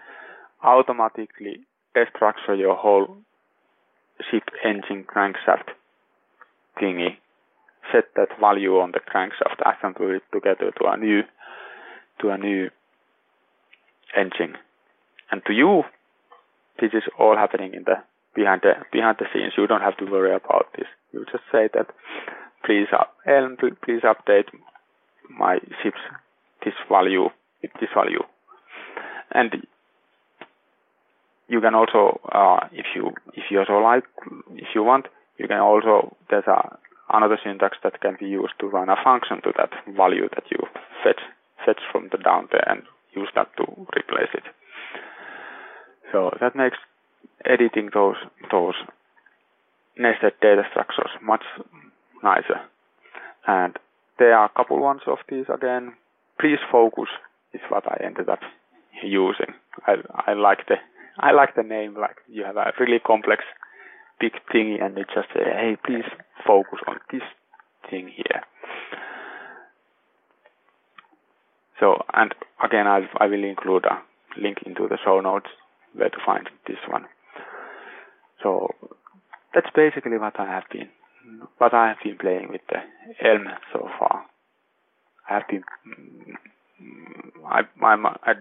automatically 0.63 1.61
destructure 1.97 2.59
your 2.59 2.77
whole 2.77 3.17
ship 4.31 4.45
engine 4.65 5.05
crankshaft 5.05 5.71
thingy 6.81 7.17
set 7.93 8.05
that 8.17 8.29
value 8.41 8.79
on 8.79 8.93
the 8.93 9.01
crankshaft, 9.01 9.61
assemble 9.65 10.11
it 10.15 10.23
together 10.33 10.73
to 10.79 10.87
a 10.87 10.97
new 10.97 11.23
to 12.21 12.31
a 12.31 12.39
new 12.39 12.71
engine. 14.17 14.57
And 15.31 15.43
to 15.47 15.53
you, 15.53 15.83
this 16.81 16.91
is 16.93 17.03
all 17.19 17.37
happening 17.37 17.75
in 17.75 17.85
the 17.85 17.97
behind 18.35 18.63
the 18.63 18.73
behind 18.93 19.17
the 19.19 19.27
scenes. 19.33 19.53
You 19.57 19.67
don't 19.67 19.83
have 19.83 19.97
to 19.99 20.05
worry 20.05 20.35
about 20.35 20.67
this. 20.77 20.87
You 21.13 21.25
just 21.31 21.45
say 21.53 21.69
that 21.75 21.89
please 22.65 22.89
uh, 22.93 23.05
Elm, 23.27 23.57
please 23.85 24.03
update 24.03 24.49
my 25.31 25.59
ship's 25.83 25.99
this 26.65 26.75
value 26.89 27.29
with 27.63 27.71
this 27.81 27.91
value. 27.95 28.23
And 29.33 29.67
you 31.49 31.61
can 31.61 31.75
also, 31.75 32.21
uh, 32.33 32.69
if 32.73 32.87
you 32.95 33.13
if 33.35 33.45
you 33.51 33.61
also 33.61 33.79
like, 33.79 34.05
if 34.55 34.69
you 34.75 34.83
want, 34.83 35.07
you 35.39 35.47
can 35.47 35.61
also 35.61 36.17
there's 36.31 36.47
a 36.47 36.79
another 37.13 37.39
syntax 37.45 37.77
that 37.85 38.01
can 38.01 38.17
be 38.19 38.27
used 38.27 38.55
to 38.61 38.67
run 38.67 38.89
a 38.89 38.97
function 39.03 39.41
to 39.43 39.53
that 39.57 39.71
value 39.97 40.29
that 40.35 40.45
you 40.51 40.59
fetch 41.05 41.21
fetch 41.65 41.81
from 41.93 42.09
the 42.11 42.19
down 42.19 42.49
there 42.51 42.69
and 42.69 42.83
use 43.15 43.29
that 43.35 43.49
to 43.57 43.65
replace 43.97 44.33
it. 44.35 44.45
So 46.13 46.31
that 46.41 46.57
makes 46.57 46.79
editing 47.45 47.91
those 47.95 48.17
those 48.51 48.75
nested 49.97 50.35
data 50.43 50.63
structures 50.71 51.11
much 51.23 51.45
nicer. 52.23 52.61
And 53.47 53.77
there 54.19 54.37
are 54.37 54.47
a 54.47 54.57
couple 54.57 54.81
ones 54.81 55.03
of 55.07 55.19
these 55.29 55.47
again. 55.53 55.95
Please 56.41 56.59
focus 56.71 57.09
is 57.55 57.61
what 57.69 57.87
I 57.87 58.03
ended 58.05 58.29
up 58.29 58.41
using. 59.03 59.55
I 59.87 59.95
I 60.27 60.33
like 60.33 60.67
the 60.67 60.77
I 61.19 61.33
like 61.33 61.55
the 61.55 61.63
name. 61.63 61.95
Like 61.99 62.17
you 62.29 62.45
have 62.45 62.57
a 62.57 62.73
really 62.79 62.99
complex 62.99 63.45
big 64.21 64.33
thingy 64.53 64.83
and 64.83 64.97
it 64.99 65.07
just 65.15 65.29
say, 65.35 65.45
hey, 65.45 65.77
please 65.85 66.05
focus 66.47 66.81
on 66.87 66.99
this 67.11 67.23
thing 67.91 68.11
here. 68.15 68.43
So, 71.79 72.03
and 72.15 72.35
again, 72.65 72.87
I'll, 72.87 73.07
I 73.19 73.27
will 73.27 73.45
include 73.45 73.85
a 73.85 74.03
link 74.41 74.59
into 74.65 74.89
the 74.89 74.99
show 75.05 75.21
notes 75.21 75.49
where 75.95 76.09
to 76.09 76.19
find 76.25 76.49
this 76.67 76.79
one. 76.89 77.05
So 78.43 78.75
that's 79.55 79.69
basically 79.75 80.19
what 80.19 80.39
I 80.41 80.47
have 80.47 80.65
been, 80.73 80.89
what 81.59 81.75
I 81.75 81.89
have 81.89 81.99
been 82.03 82.17
playing 82.19 82.49
with 82.51 82.63
the 82.69 82.79
Elm 83.27 83.49
so 83.73 83.89
far. 83.99 84.25
I 85.29 85.35
have 85.35 85.49
been, 85.49 85.65
I, 87.47 87.61
I'm, 87.85 88.07
I, 88.07 88.33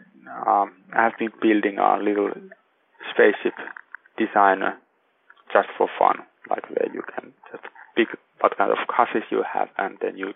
um, 0.47 0.71
I 0.93 1.03
have 1.03 1.17
been 1.19 1.31
building 1.41 1.77
a 1.77 1.97
little 1.97 2.31
spaceship 3.15 3.55
designer 4.19 4.75
just 5.53 5.69
for 5.77 5.87
fun, 5.97 6.19
like 6.49 6.67
where 6.69 6.91
you 6.93 7.01
can 7.15 7.31
just 7.51 7.63
pick 7.95 8.11
what 8.41 8.57
kind 8.57 8.71
of 8.71 8.77
chassis 8.91 9.25
you 9.31 9.43
have 9.47 9.69
and 9.77 9.97
then 10.01 10.17
you 10.17 10.33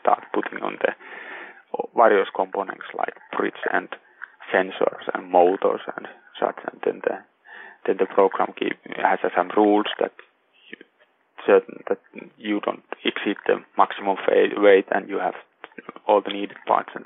start 0.00 0.24
putting 0.32 0.62
on 0.64 0.78
the 0.80 0.92
various 1.94 2.28
components 2.34 2.84
like 2.96 3.14
bridge 3.36 3.60
and 3.72 3.88
sensors 4.52 5.04
and 5.14 5.30
motors 5.30 5.80
and 5.96 6.08
such 6.40 6.56
and 6.70 6.80
then 6.84 7.00
the 7.04 7.18
then 7.86 7.96
the 7.98 8.06
program 8.06 8.52
keep, 8.56 8.78
has 8.96 9.18
some 9.36 9.50
rules 9.56 9.86
that 9.98 10.12
you, 10.70 10.78
certain 11.44 11.82
that 11.88 11.98
you 12.38 12.60
don't 12.60 12.84
exceed 13.04 13.36
the 13.46 13.56
maximum 13.76 14.16
weight 14.56 14.86
and 14.92 15.08
you 15.08 15.18
have 15.18 15.34
all 16.06 16.22
the 16.22 16.32
needed 16.32 16.56
parts 16.66 16.90
and 16.94 17.04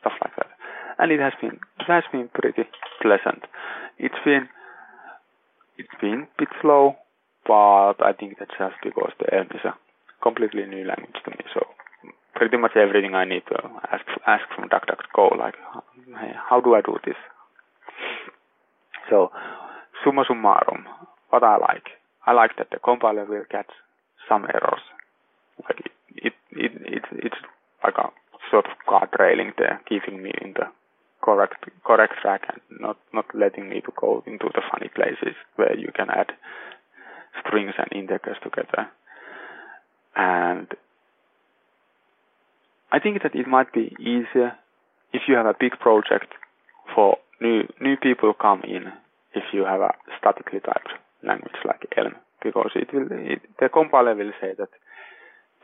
stuff 0.00 0.14
like 0.22 0.34
that. 0.36 0.51
And 0.98 1.12
it 1.12 1.20
has 1.20 1.32
been 1.40 1.58
it 1.80 1.86
has 1.88 2.04
been 2.12 2.28
pretty 2.32 2.68
pleasant. 3.00 3.44
It's 3.98 4.20
been 4.24 4.48
it's 5.78 5.96
been 6.00 6.28
a 6.28 6.38
bit 6.38 6.48
slow, 6.60 6.96
but 7.46 8.02
I 8.02 8.12
think 8.12 8.38
that's 8.38 8.52
just 8.58 8.76
because 8.82 9.12
the 9.18 9.34
Elm 9.34 9.48
is 9.54 9.64
a 9.64 9.74
completely 10.22 10.64
new 10.66 10.84
language 10.84 11.16
to 11.24 11.30
me. 11.30 11.42
So 11.54 11.66
pretty 12.34 12.56
much 12.56 12.72
everything 12.76 13.14
I 13.14 13.24
need 13.24 13.42
to 13.48 13.58
ask 13.92 14.04
ask 14.26 14.44
from 14.54 14.68
DuckDuckGo, 14.68 15.38
like, 15.38 15.54
hey, 16.20 16.32
how 16.48 16.60
do 16.60 16.74
I 16.74 16.80
do 16.80 16.96
this? 17.04 17.16
So, 19.10 19.30
summa 20.04 20.24
summarum, 20.24 20.84
what 21.30 21.42
I 21.42 21.56
like, 21.58 21.86
I 22.26 22.32
like 22.32 22.56
that 22.58 22.68
the 22.70 22.78
compiler 22.78 23.24
will 23.24 23.44
catch 23.50 23.70
some 24.28 24.44
errors. 24.44 24.82
Like 25.64 25.80
it, 25.84 25.92
it, 26.16 26.32
it, 26.52 26.72
it 26.84 27.04
it's 27.12 27.40
like 27.84 27.94
a 27.98 28.10
sort 28.50 28.66
of 28.66 28.72
guard 28.88 29.10
railing 29.18 29.52
there, 29.58 29.80
keeping 29.88 30.22
me 30.22 30.32
in 30.40 30.54
the 30.54 30.66
correct 31.22 31.64
correct 31.84 32.14
track 32.20 32.42
and 32.52 32.80
not 32.80 32.96
not 33.12 33.26
letting 33.34 33.68
me 33.68 33.80
to 33.80 33.92
go 34.00 34.22
into 34.26 34.48
the 34.54 34.62
funny 34.70 34.88
places 34.94 35.34
where 35.56 35.76
you 35.78 35.90
can 35.94 36.10
add 36.10 36.32
strings 37.40 37.74
and 37.78 37.88
indexes 37.92 38.36
together. 38.42 38.88
And 40.14 40.68
I 42.90 42.98
think 42.98 43.22
that 43.22 43.34
it 43.34 43.46
might 43.46 43.72
be 43.72 43.96
easier 43.98 44.52
if 45.12 45.22
you 45.28 45.34
have 45.36 45.46
a 45.46 45.56
big 45.58 45.72
project 45.78 46.32
for 46.94 47.16
new 47.40 47.62
new 47.80 47.96
people 47.96 48.34
come 48.34 48.62
in 48.64 48.92
if 49.34 49.44
you 49.52 49.64
have 49.64 49.80
a 49.80 49.92
statically 50.18 50.60
typed 50.60 50.92
language 51.22 51.56
like 51.64 51.86
Elm 51.96 52.14
because 52.42 52.72
it 52.74 52.92
will 52.92 53.08
it, 53.10 53.40
the 53.60 53.68
compiler 53.68 54.14
will 54.14 54.32
say 54.40 54.52
that 54.58 54.68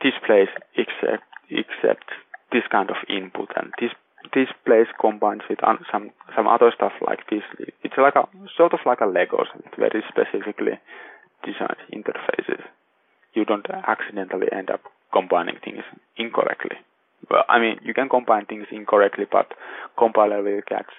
this 0.01 0.13
place 0.25 0.49
accept 0.77 1.23
accept 1.51 2.09
this 2.51 2.63
kind 2.71 2.89
of 2.89 2.97
input 3.07 3.49
and 3.55 3.71
this 3.79 3.91
this 4.33 4.49
place 4.65 4.87
combines 4.99 5.41
with 5.49 5.59
some 5.91 6.11
some 6.35 6.47
other 6.47 6.71
stuff 6.75 6.93
like 7.05 7.29
this. 7.29 7.43
It's 7.83 7.97
like 7.97 8.15
a 8.15 8.27
sort 8.55 8.73
of 8.73 8.79
like 8.85 9.01
a 9.01 9.09
Legos 9.09 9.47
very 9.77 10.03
specifically 10.07 10.79
designed 11.43 11.81
interfaces. 11.93 12.61
You 13.33 13.45
don't 13.45 13.65
accidentally 13.69 14.47
end 14.51 14.69
up 14.69 14.81
combining 15.13 15.57
things 15.63 15.83
incorrectly 16.17 16.77
well, 17.29 17.43
I 17.49 17.59
mean, 17.59 17.79
you 17.83 17.93
can 17.93 18.09
combine 18.09 18.45
things 18.45 18.67
incorrectly, 18.71 19.25
but 19.31 19.47
compiler 19.97 20.41
will 20.41 20.61
catch 20.67 20.89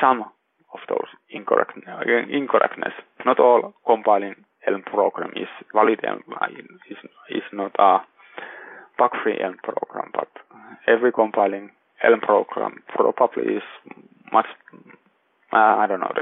some 0.00 0.22
of 0.22 0.80
those 0.88 1.08
incorrect 1.30 1.72
incorrectness. 2.30 2.92
Not 3.24 3.40
all 3.40 3.74
compiling 3.86 4.34
Elm 4.66 4.82
program 4.82 5.30
is 5.36 5.48
valid 5.72 6.00
Elm 6.04 6.22
uh, 6.40 6.46
is 6.90 6.98
is 7.30 7.42
not 7.52 7.72
a 7.78 7.98
bug-free 8.98 9.38
Elm 9.40 9.56
program, 9.62 10.10
but 10.12 10.28
every 10.88 11.12
compiling 11.12 11.70
Elm 12.02 12.20
program 12.20 12.82
probably 12.88 13.54
is 13.54 13.62
much. 14.32 14.46
Uh, 15.52 15.56
I 15.56 15.86
don't 15.88 16.00
know. 16.00 16.12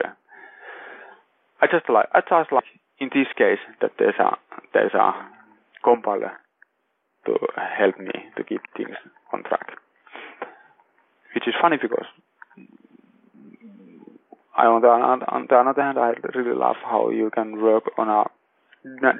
I 1.61 1.67
just 1.67 1.89
like 1.89 2.07
I 2.13 2.21
just 2.21 2.53
like 2.53 2.65
in 2.99 3.11
this 3.13 3.27
case 3.37 3.59
that 3.81 3.93
there's 3.99 4.19
a 4.19 4.37
there's 4.73 4.95
a 4.95 5.13
compiler 5.83 6.33
to 7.27 7.39
help 7.57 7.99
me 7.99 8.13
to 8.37 8.45
keep 8.45 8.61
things 8.77 8.97
on 9.33 9.43
track. 9.43 9.73
Which 11.35 11.49
is 11.49 11.55
funny 11.61 11.77
because 11.81 12.07
I, 14.57 14.67
on 14.67 14.83
the, 14.83 14.89
on 14.89 15.47
the 15.49 15.57
other 15.57 15.83
hand, 15.83 15.99
I 15.99 16.15
really 16.37 16.57
love 16.57 16.77
how 16.85 17.11
you 17.11 17.31
can 17.35 17.61
work 17.61 17.91
on 17.99 18.09
a 18.09 18.25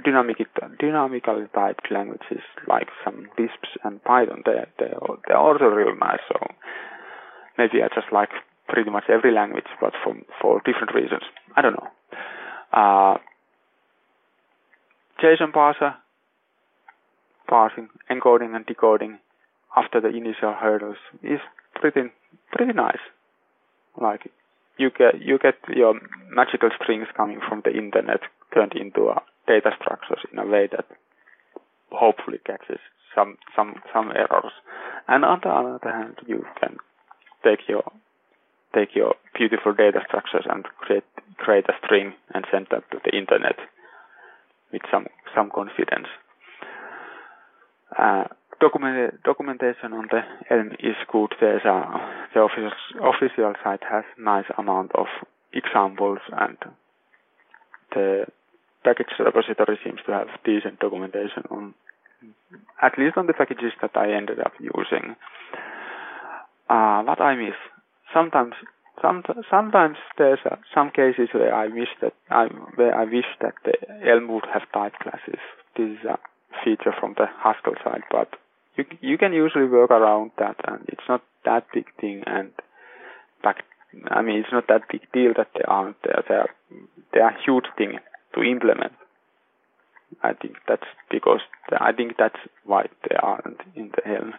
dynamic, 0.05 0.37
dynamically 0.79 1.46
typed 1.55 1.90
languages 1.90 2.42
like 2.68 2.88
some 3.05 3.29
Lisps 3.38 3.70
and 3.83 4.03
Python. 4.05 4.42
They 4.44 4.64
they 4.79 4.92
they're 5.27 5.38
also 5.38 5.64
real 5.64 5.96
nice. 5.96 6.20
So 6.29 6.38
maybe 7.59 7.83
I 7.83 7.88
just 7.94 8.12
like 8.12 8.31
pretty 8.68 8.90
much 8.90 9.05
every 9.09 9.33
language, 9.33 9.68
but 9.81 9.92
for 10.03 10.14
for 10.40 10.61
different 10.64 10.94
reasons. 10.94 11.22
I 11.57 11.62
don't 11.62 11.77
know. 11.77 11.88
Uh, 12.72 13.18
JSON 15.22 15.53
parser 15.53 15.94
parsing, 17.48 17.88
encoding 18.11 18.55
and 18.55 18.66
decoding 18.66 19.18
after 19.77 20.00
the 20.00 20.09
initial 20.09 20.53
hurdles 20.53 20.96
is 21.22 21.40
pretty 21.74 22.11
pretty 22.53 22.72
nice. 22.72 23.05
Like 24.00 24.31
you 24.77 24.90
get 24.90 25.20
you 25.20 25.38
get 25.38 25.55
your 25.68 25.94
magical 26.31 26.70
strings 26.83 27.07
coming 27.16 27.40
from 27.48 27.62
the 27.64 27.70
internet 27.70 28.20
turned 28.53 28.74
into 28.74 29.09
a 29.09 29.22
data 29.46 29.70
structures 29.80 30.20
in 30.33 30.38
a 30.38 30.46
way 30.46 30.68
that 30.70 30.87
hopefully 31.90 32.38
catches 32.44 32.78
some 33.14 33.37
some 33.54 33.74
some 33.92 34.11
errors. 34.11 34.52
And 35.09 35.24
on 35.24 35.40
the 35.42 35.50
other 35.50 35.78
hand, 35.90 36.16
you 36.26 36.44
can 36.61 36.78
take 37.44 37.68
your 37.68 37.85
take 38.74 38.94
your 38.94 39.14
beautiful 39.35 39.72
data 39.72 40.00
structures 40.07 40.46
and 40.48 40.64
create 40.78 41.04
create 41.37 41.68
a 41.68 41.74
string 41.85 42.14
and 42.35 42.44
send 42.50 42.66
that 42.70 42.90
to 42.90 42.98
the 43.04 43.16
internet 43.16 43.57
with 44.72 44.83
some 44.90 45.07
some 45.35 45.50
confidence. 45.50 46.09
Uh, 47.96 48.24
document, 48.61 49.22
documentation 49.22 49.92
on 49.92 50.09
the 50.11 50.22
Elm 50.50 50.72
is 50.80 50.96
good. 51.12 51.33
There's 51.40 51.64
a, 51.64 51.76
the 52.35 52.40
official, 52.40 52.72
official 53.02 53.54
site 53.62 53.85
has 53.88 54.04
nice 54.18 54.46
amount 54.59 54.92
of 54.96 55.07
examples 55.52 56.18
and 56.33 56.57
the 57.94 58.26
package 58.85 59.12
repository 59.18 59.79
seems 59.83 60.01
to 60.07 60.12
have 60.12 60.29
decent 60.44 60.79
documentation 60.79 61.44
on 61.51 61.75
at 62.81 62.99
least 62.99 63.16
on 63.16 63.27
the 63.27 63.33
packages 63.33 63.73
that 63.83 63.97
I 63.97 64.12
ended 64.12 64.38
up 64.38 64.53
using. 64.61 65.16
Uh, 66.68 67.03
what 67.03 67.20
I 67.20 67.35
miss 67.35 67.57
sometimes 68.14 68.55
some, 69.03 69.23
sometimes 69.51 69.97
there's 70.16 70.38
uh, 70.49 70.57
some 70.73 70.90
cases 70.90 71.29
where 71.35 71.55
I 71.55 71.66
wish 71.66 71.88
that 72.01 72.14
I 72.31 72.47
where 72.77 72.94
I 72.94 73.05
wish 73.05 73.27
that 73.42 73.55
the 73.64 73.75
Elm 74.09 74.29
would 74.29 74.47
have 74.53 74.62
type 74.73 74.94
classes. 75.03 75.40
This 75.77 75.99
is 75.99 76.05
a 76.09 76.18
feature 76.64 76.94
from 76.99 77.14
the 77.18 77.27
Haskell 77.42 77.75
side, 77.83 78.03
but 78.11 78.29
you 78.77 78.85
you 79.01 79.18
can 79.18 79.33
usually 79.33 79.66
work 79.66 79.90
around 79.90 80.31
that, 80.38 80.57
and 80.66 80.85
it's 80.88 81.09
not 81.09 81.23
that 81.44 81.66
big 81.75 81.87
thing. 82.01 82.23
And 82.27 82.53
back, 83.42 83.64
I 84.09 84.23
mean, 84.23 84.38
it's 84.38 84.53
not 84.53 84.68
that 84.68 84.88
big 84.90 85.03
deal 85.12 85.33
that 85.37 85.49
they 85.55 85.64
aren't 85.66 86.01
there. 86.05 86.23
They 86.29 86.35
are 86.37 86.51
they 87.12 87.20
are 87.20 87.37
huge 87.44 87.66
thing 87.77 87.99
to 88.35 88.42
implement. 88.42 88.92
I 90.23 90.33
think 90.33 90.57
that's 90.68 90.87
because 91.11 91.40
the, 91.70 91.83
I 91.83 91.92
think 91.92 92.16
that's 92.18 92.38
why 92.64 92.87
they 93.09 93.16
aren't 93.16 93.61
in 93.75 93.90
the 93.94 94.09
Elm. 94.09 94.35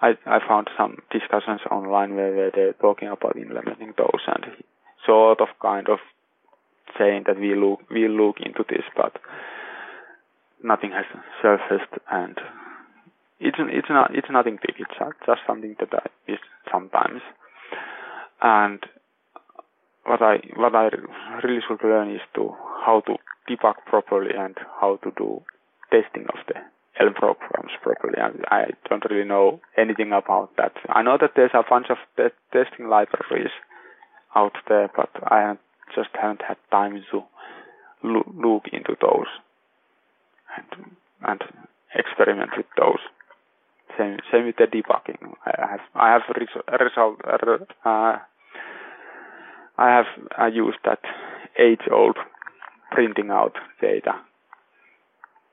I 0.00 0.16
I 0.26 0.38
found 0.46 0.68
some 0.76 0.98
discussions 1.10 1.60
online 1.70 2.14
where, 2.16 2.34
where 2.34 2.50
they're 2.54 2.72
talking 2.74 3.08
about 3.08 3.36
implementing 3.36 3.94
those 3.96 4.20
and 4.26 4.44
sort 5.06 5.40
of 5.40 5.48
kind 5.62 5.88
of 5.88 5.98
saying 6.98 7.24
that 7.26 7.38
we 7.38 7.54
look 7.54 7.80
we 7.90 8.08
look 8.08 8.36
into 8.40 8.64
this, 8.68 8.84
but 8.94 9.16
nothing 10.62 10.90
has 10.90 11.06
surfaced 11.40 11.92
and 12.10 12.38
it's 13.40 13.56
it's 13.58 13.88
not 13.88 14.14
it's 14.14 14.28
nothing 14.30 14.58
big. 14.60 14.76
It's 14.78 14.98
just 15.26 15.40
something 15.46 15.76
that 15.78 15.88
I 15.92 16.08
miss 16.30 16.40
sometimes. 16.70 17.20
And 18.42 18.84
what 20.06 20.22
I 20.22 20.38
what 20.56 20.74
I 20.74 20.88
really 21.42 21.60
should 21.66 21.82
learn 21.82 22.14
is 22.14 22.20
to 22.34 22.54
how 22.84 23.02
to 23.06 23.16
debug 23.48 23.74
properly 23.86 24.30
and 24.36 24.56
how 24.80 24.98
to 25.02 25.12
do 25.16 25.42
testing 25.90 26.26
of 26.28 26.38
the 26.48 26.54
Elm 26.98 27.14
programs 27.14 27.72
properly. 27.82 28.14
And 28.18 28.44
I 28.50 28.70
don't 28.88 29.04
really 29.10 29.28
know 29.28 29.60
anything 29.76 30.12
about 30.12 30.56
that. 30.56 30.72
I 30.88 31.02
know 31.02 31.18
that 31.20 31.32
there's 31.36 31.50
a 31.54 31.62
bunch 31.68 31.86
of 31.90 31.98
te- 32.16 32.34
testing 32.52 32.88
libraries 32.88 33.50
out 34.34 34.56
there, 34.68 34.90
but 34.96 35.10
I 35.24 35.56
just 35.94 36.08
haven't 36.14 36.42
had 36.46 36.56
time 36.70 37.02
to 37.10 37.22
look 38.02 38.64
into 38.72 38.96
those 39.00 39.26
and, 40.56 40.86
and 41.22 41.42
experiment 41.94 42.50
with 42.56 42.66
those. 42.78 43.00
Same, 43.98 44.18
same 44.30 44.46
with 44.46 44.56
the 44.56 44.64
debugging. 44.64 45.34
I 45.46 45.66
have, 45.70 45.80
I 45.94 46.12
have 46.12 46.22
a 46.28 46.84
result, 46.84 47.20
uh, 47.84 48.18
I 49.78 49.90
have 49.96 50.06
I 50.36 50.48
used 50.48 50.78
that 50.84 51.00
age-old 51.58 52.16
printing 52.90 53.30
out 53.30 53.54
data 53.80 54.14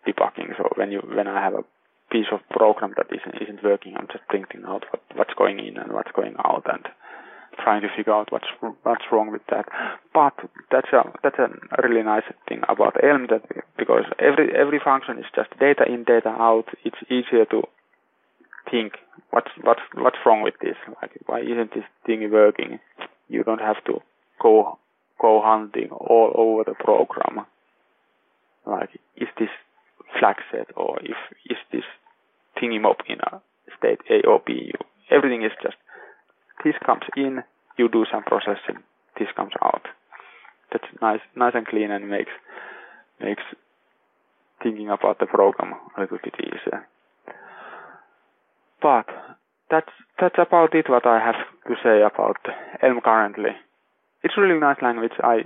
debugging. 0.08 0.56
So 0.58 0.70
when 0.76 0.92
you 0.92 1.00
when 1.00 1.28
I 1.28 1.42
have 1.42 1.54
a 1.54 1.64
piece 2.12 2.28
of 2.32 2.40
program 2.50 2.94
that 2.98 3.08
isn't 3.12 3.42
isn't 3.42 3.64
working, 3.64 3.96
I'm 3.98 4.08
just 4.08 4.28
printing 4.28 4.64
out 4.66 4.86
what, 4.92 5.02
what's 5.16 5.34
going 5.34 5.60
in 5.60 5.78
and 5.78 5.92
what's 5.92 6.12
going 6.12 6.36
out 6.40 6.64
and 6.72 6.86
trying 7.62 7.82
to 7.82 7.90
figure 7.96 8.14
out 8.14 8.32
what's 8.32 8.48
what's 8.84 9.06
wrong 9.12 9.32
with 9.32 9.46
that. 9.50 9.68
But 10.14 10.34
that's 10.72 10.92
a 10.94 11.04
that's 11.22 11.40
a 11.40 11.50
really 11.82 12.04
nice 12.04 12.24
thing 12.48 12.62
about 12.70 13.04
Elm 13.04 13.28
that 13.30 13.44
because 13.78 14.06
every 14.20 14.56
every 14.56 14.80
function 14.80 15.18
is 15.20 15.26
just 15.36 15.50
data 15.60 15.84
in, 15.88 16.04
data 16.04 16.30
out. 16.30 16.66
It's 16.84 17.02
easier 17.10 17.46
to 17.52 17.64
think 18.70 18.94
what's 19.32 19.52
what's 19.62 19.82
what's 19.96 20.18
wrong 20.26 20.44
with 20.44 20.56
this. 20.62 20.76
Like 21.02 21.12
why 21.26 21.42
isn't 21.42 21.74
this 21.74 21.86
thing 22.06 22.30
working? 22.32 22.80
You 23.28 23.44
don't 23.44 23.62
have 23.62 23.84
to 23.86 24.02
go 24.42 24.80
go 25.20 25.42
hunting 25.44 25.90
all 25.92 26.32
over 26.36 26.64
the 26.64 26.76
program. 26.76 27.46
Like 28.66 28.90
is 29.18 29.28
this 29.40 29.50
flag 30.20 30.38
set 30.52 30.68
or 30.76 31.00
if 31.02 31.18
is 31.50 31.58
this 31.72 31.84
thingy 32.58 32.82
mob 32.82 32.98
in 33.08 33.20
a 33.20 33.42
state 33.78 34.00
A 34.10 34.28
or 34.28 34.42
B? 34.46 34.72
You, 34.72 34.80
everything 35.12 35.44
is 35.44 35.52
just 35.62 35.76
this 36.64 36.76
comes 36.86 37.04
in, 37.18 37.44
you 37.78 37.90
do 37.90 38.06
some 38.12 38.24
processing, 38.24 38.84
this 39.20 39.28
comes 39.36 39.52
out. 39.62 39.88
That's 40.72 40.88
nice, 41.02 41.20
nice 41.36 41.54
and 41.56 41.68
clean, 41.68 41.92
and 41.92 42.10
makes 42.10 42.32
makes 43.20 43.44
thinking 44.62 44.90
about 44.90 45.20
the 45.20 45.26
program 45.26 45.74
a 45.98 46.02
little 46.02 46.20
bit 46.24 46.34
easier. 46.40 46.88
But 48.82 49.06
that's 49.70 49.92
that's 50.20 50.36
about 50.38 50.74
it. 50.74 50.90
What 50.90 51.06
I 51.06 51.20
have 51.20 51.36
to 51.68 51.76
say 51.84 52.02
about 52.02 52.38
Elm 52.82 53.02
currently. 53.04 53.52
It's 54.24 54.36
a 54.38 54.42
really 54.42 54.60
nice 54.60 54.82
language. 54.82 55.12
I 55.22 55.42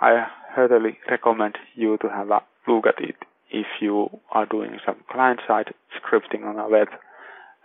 I 0.00 0.26
heartily 0.54 0.98
recommend 1.10 1.56
you 1.74 1.96
to 1.98 2.08
have 2.10 2.30
a 2.30 2.42
look 2.66 2.86
at 2.86 3.02
it 3.02 3.16
if 3.50 3.66
you 3.80 4.10
are 4.32 4.44
doing 4.44 4.78
some 4.84 4.96
client-side 5.10 5.72
scripting 5.96 6.44
on 6.44 6.58
a 6.58 6.68
web 6.68 6.88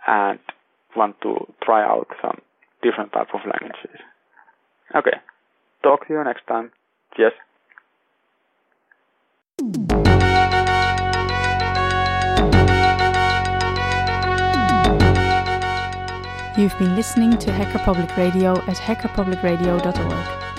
and 0.06 0.38
want 0.96 1.20
to 1.20 1.52
try 1.62 1.82
out 1.84 2.06
some 2.22 2.40
different 2.82 3.12
type 3.12 3.28
of 3.34 3.40
languages. 3.44 4.00
Okay. 4.94 5.18
Talk 5.82 6.06
to 6.06 6.14
you 6.14 6.24
next 6.24 6.46
time. 6.46 6.72
Cheers. 7.14 7.34
You've 16.56 16.78
been 16.78 16.96
listening 16.96 17.36
to 17.36 17.52
Hacker 17.52 17.80
Public 17.80 18.16
Radio 18.16 18.52
at 18.62 18.76
hackerpublicradio.org. 18.76 20.43